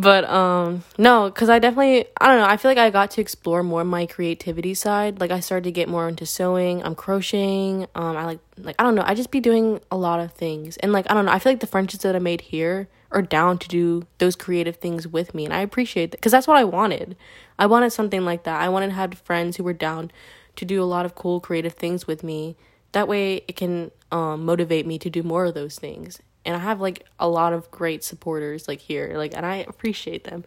[0.00, 3.20] But um no because i definitely i don't know i feel like i got to
[3.20, 5.20] explore more my creativity side.
[5.20, 8.82] Like i started to get more into sewing i'm crocheting um i like like i
[8.82, 10.76] don't know i just be doing a lot of things.
[10.78, 13.22] And like i don't know i feel like the friendships that i made here are
[13.22, 16.56] down to do those creative things with me and i appreciate that because that's what
[16.56, 17.16] i wanted.
[17.58, 18.60] I wanted something like that.
[18.60, 20.10] I wanted to have friends who were down
[20.56, 22.56] to do a lot of cool creative things with me.
[22.92, 26.60] That way it can um, motivate me to do more of those things and I
[26.60, 30.44] have like a lot of great supporters like here like and I appreciate them.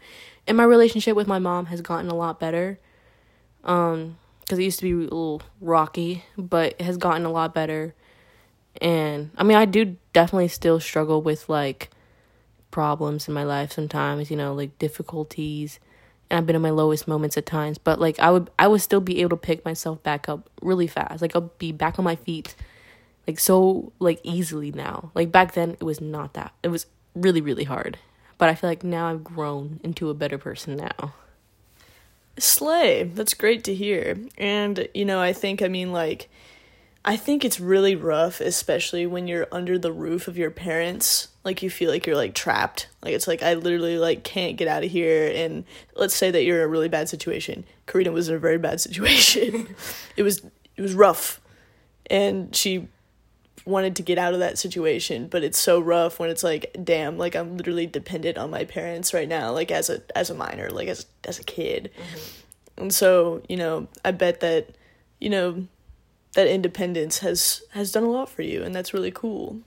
[0.47, 2.79] And my relationship with my mom has gotten a lot better.
[3.63, 7.53] Um cuz it used to be a little rocky, but it has gotten a lot
[7.53, 7.93] better.
[8.81, 11.89] And I mean, I do definitely still struggle with like
[12.71, 15.79] problems in my life sometimes, you know, like difficulties.
[16.29, 18.81] And I've been in my lowest moments at times, but like I would I would
[18.81, 21.21] still be able to pick myself back up really fast.
[21.21, 22.55] Like I'll be back on my feet
[23.29, 25.11] like so like easily now.
[25.13, 26.51] Like back then it was not that.
[26.63, 27.99] It was really really hard.
[28.39, 31.13] But I feel like now I've grown into a better person now.
[32.39, 33.03] Slay.
[33.03, 34.17] That's great to hear.
[34.37, 36.27] And you know, I think I mean like
[37.05, 41.27] I think it's really rough especially when you're under the roof of your parents.
[41.43, 42.87] Like you feel like you're like trapped.
[43.03, 45.65] Like it's like I literally like can't get out of here and
[45.95, 47.63] let's say that you're in a really bad situation.
[47.85, 49.75] Kerina was in a very bad situation.
[50.17, 50.41] it was
[50.75, 51.39] it was rough.
[52.09, 52.87] And she
[53.65, 57.17] wanted to get out of that situation but it's so rough when it's like damn
[57.17, 60.69] like i'm literally dependent on my parents right now like as a as a minor
[60.69, 61.91] like as as a kid.
[61.95, 62.81] Mm-hmm.
[62.81, 64.69] and so you know i bet that
[65.19, 65.67] you know
[66.33, 69.59] that independence has has done a lot for you and that's really cool.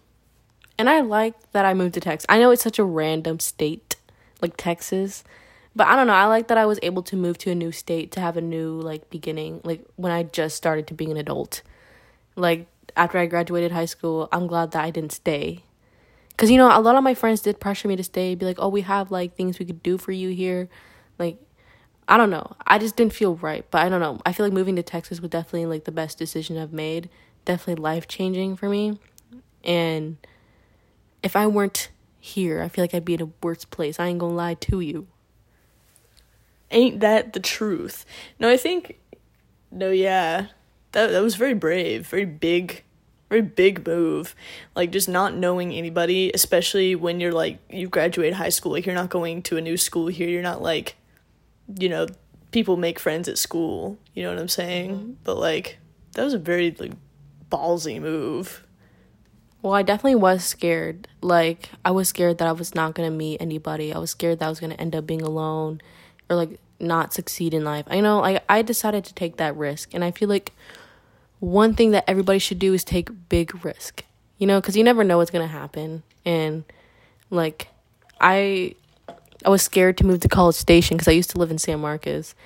[0.79, 3.97] And i like that i moved to texas i know it's such a random state
[4.41, 5.23] like texas
[5.77, 7.71] but i don't know i like that i was able to move to a new
[7.71, 11.17] state to have a new like beginning like when i just started to being an
[11.17, 11.63] adult.
[12.37, 12.67] Like
[12.97, 15.65] after I graduated high school, I'm glad that I didn't stay.
[16.37, 18.57] Cause you know, a lot of my friends did pressure me to stay, be like,
[18.59, 20.69] "Oh, we have like things we could do for you here."
[21.19, 21.39] Like
[22.09, 22.57] I don't know.
[22.67, 24.21] I just didn't feel right, but I don't know.
[24.27, 27.09] I feel like moving to Texas was definitely like the best decision I've made.
[27.45, 28.99] Definitely life-changing for me.
[29.63, 30.17] And
[31.23, 34.01] if I weren't here, I feel like I'd be in a worse place.
[34.01, 35.07] I ain't going to lie to you.
[36.71, 38.05] Ain't that the truth?
[38.39, 38.99] No, I think
[39.71, 40.49] no, yeah
[40.93, 42.85] that that was very brave, very big,
[43.29, 44.35] very big move.
[44.77, 48.95] Like just not knowing anybody, especially when you're like you graduate high school, like you're
[48.95, 50.29] not going to a new school here.
[50.29, 50.97] You're not like,
[51.79, 52.07] you know,
[52.53, 53.99] people make friends at school.
[54.15, 54.91] You know what I'm saying?
[54.93, 55.13] Mm-hmm.
[55.25, 55.79] But like
[56.13, 56.93] that was a very like
[57.51, 58.67] ballsy move.
[59.63, 61.09] Well, I definitely was scared.
[61.21, 63.95] Like I was scared that I was not gonna meet anybody.
[63.95, 65.81] I was scared that I was gonna end up being alone,
[66.29, 67.87] or like not succeed in life.
[67.89, 70.53] I know like I decided to take that risk, and I feel like
[71.43, 74.05] one thing that everybody should do is take big risk.
[74.39, 76.63] You know, cuz you never know what's going to happen and
[77.31, 77.67] like
[78.21, 78.77] I
[79.45, 81.81] I was scared to move to College Station cuz I used to live in San
[81.81, 82.37] Marcos.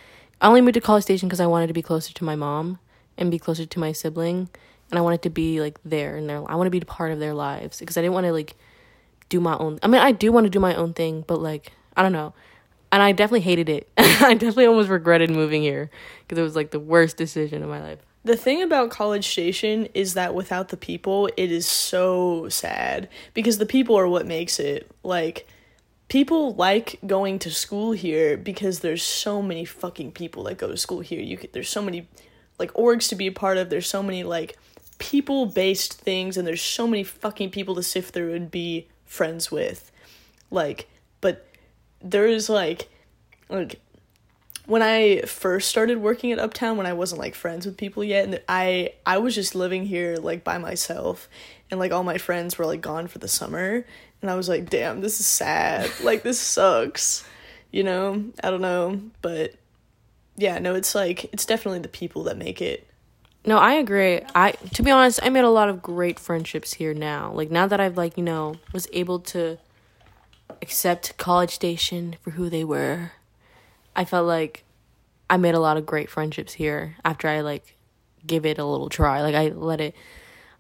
[0.41, 2.79] I only moved to College Station cuz I wanted to be closer to my mom
[3.19, 4.49] and be closer to my sibling
[4.91, 7.19] and I wanted to be like there and their I want to be part of
[7.19, 8.55] their lives because I didn't want to like
[9.29, 11.73] do my own I mean I do want to do my own thing but like
[11.99, 12.33] I don't know
[12.91, 13.91] and I definitely hated it.
[13.99, 15.91] I definitely almost regretted moving here
[16.21, 17.99] because it was like the worst decision of my life.
[18.27, 23.59] The thing about College Station is that without the people, it is so sad because
[23.59, 24.91] the people are what makes it.
[25.05, 25.47] Like,
[26.09, 30.77] people like going to school here because there's so many fucking people that go to
[30.77, 31.21] school here.
[31.21, 32.09] You could, there's so many
[32.59, 33.71] like orgs to be a part of.
[33.71, 34.59] There's so many like
[34.99, 39.53] people based things, and there's so many fucking people to sift through and be friends
[39.53, 39.93] with.
[40.51, 40.89] Like,
[41.21, 41.47] but
[42.03, 42.89] there's like
[43.49, 43.81] like
[44.67, 48.25] when I first started working at Uptown when I wasn't like friends with people yet
[48.25, 51.29] and I I was just living here like by myself
[51.71, 53.85] and like all my friends were like gone for the summer
[54.21, 55.91] and I was like damn this is sad.
[56.03, 57.27] Like this sucks
[57.71, 58.25] you know?
[58.43, 59.55] I don't know but
[60.37, 62.89] yeah no it's like it's definitely the people that make it.
[63.45, 64.23] No I agree.
[64.35, 67.33] I to be honest I made a lot of great friendships here now.
[67.33, 69.59] Like now that I've like you know was able to
[70.61, 73.13] accept College Station for who they were
[73.97, 74.63] I felt like
[75.29, 77.77] I made a lot of great friendships here after I like
[78.25, 79.23] give it a little try.
[79.23, 79.97] Like I let it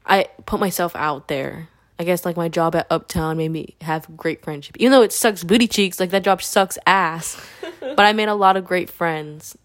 [0.04, 1.68] I put myself out there.
[1.98, 4.76] I guess like my job at Uptown made me have great friendship.
[4.78, 7.40] Even though it sucks booty cheeks, like that job sucks ass.
[7.80, 9.56] but I made a lot of great friends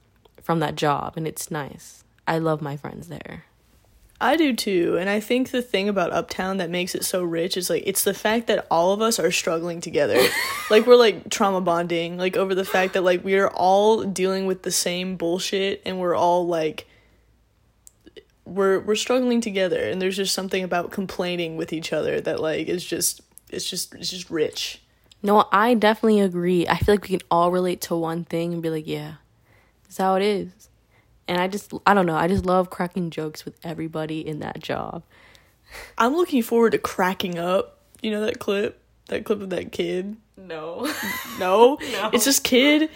[0.41, 2.03] from that job and it's nice.
[2.27, 3.45] I love my friends there.
[4.21, 4.97] I do too.
[4.99, 8.03] And I think the thing about Uptown that makes it so rich is like it's
[8.03, 10.21] the fact that all of us are struggling together.
[10.69, 14.45] like we're like trauma bonding, like over the fact that like we are all dealing
[14.45, 16.87] with the same bullshit and we're all like
[18.45, 22.67] we're we're struggling together and there's just something about complaining with each other that like
[22.67, 24.81] is just it's just it's just rich.
[25.23, 26.67] No, I definitely agree.
[26.67, 29.15] I feel like we can all relate to one thing and be like, yeah,
[29.83, 30.69] that's how it is.
[31.27, 34.61] And I just, I don't know, I just love cracking jokes with everybody in that
[34.61, 35.03] job.
[35.97, 37.79] I'm looking forward to cracking up.
[38.01, 38.81] You know that clip?
[39.07, 40.17] That clip of that kid?
[40.37, 40.91] No.
[41.39, 41.77] No?
[41.91, 42.09] no.
[42.13, 42.89] It's this kid.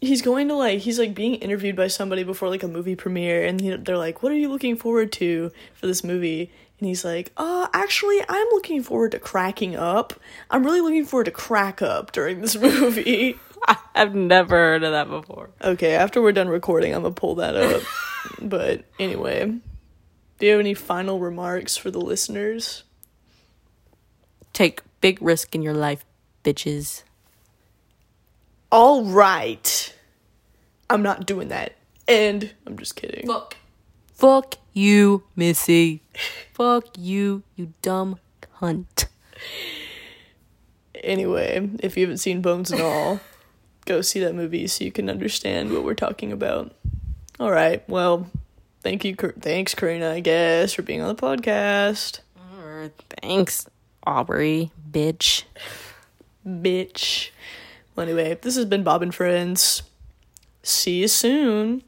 [0.00, 3.44] He's going to like, he's like being interviewed by somebody before like a movie premiere,
[3.44, 6.50] and they're like, What are you looking forward to for this movie?
[6.80, 10.12] And he's like, uh, actually, I'm looking forward to cracking up.
[10.50, 13.38] I'm really looking forward to crack up during this movie.
[13.94, 15.50] I've never heard of that before.
[15.62, 17.82] Okay, after we're done recording, I'm gonna pull that up.
[18.40, 19.46] but anyway,
[20.38, 22.84] do you have any final remarks for the listeners?
[24.52, 26.04] Take big risk in your life,
[26.44, 27.02] bitches.
[28.70, 29.94] All right.
[30.90, 31.74] I'm not doing that.
[32.06, 33.26] And I'm just kidding.
[33.26, 33.56] Fuck.
[34.12, 36.02] Fuck you, Missy.
[36.52, 38.18] Fuck you, you dumb
[38.60, 39.06] cunt.
[41.02, 43.20] Anyway, if you haven't seen Bones and All,
[43.84, 46.72] go see that movie so you can understand what we're talking about.
[47.40, 47.86] All right.
[47.88, 48.30] Well,
[48.82, 49.14] thank you.
[49.14, 52.20] Thanks, Kerina, I guess, for being on the podcast.
[53.22, 53.66] Thanks,
[54.06, 55.44] Aubrey, bitch.
[56.46, 57.30] bitch.
[57.96, 59.82] Well, anyway, this has been Bob and Friends.
[60.62, 61.82] See you soon.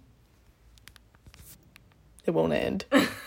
[2.25, 2.85] It won't end.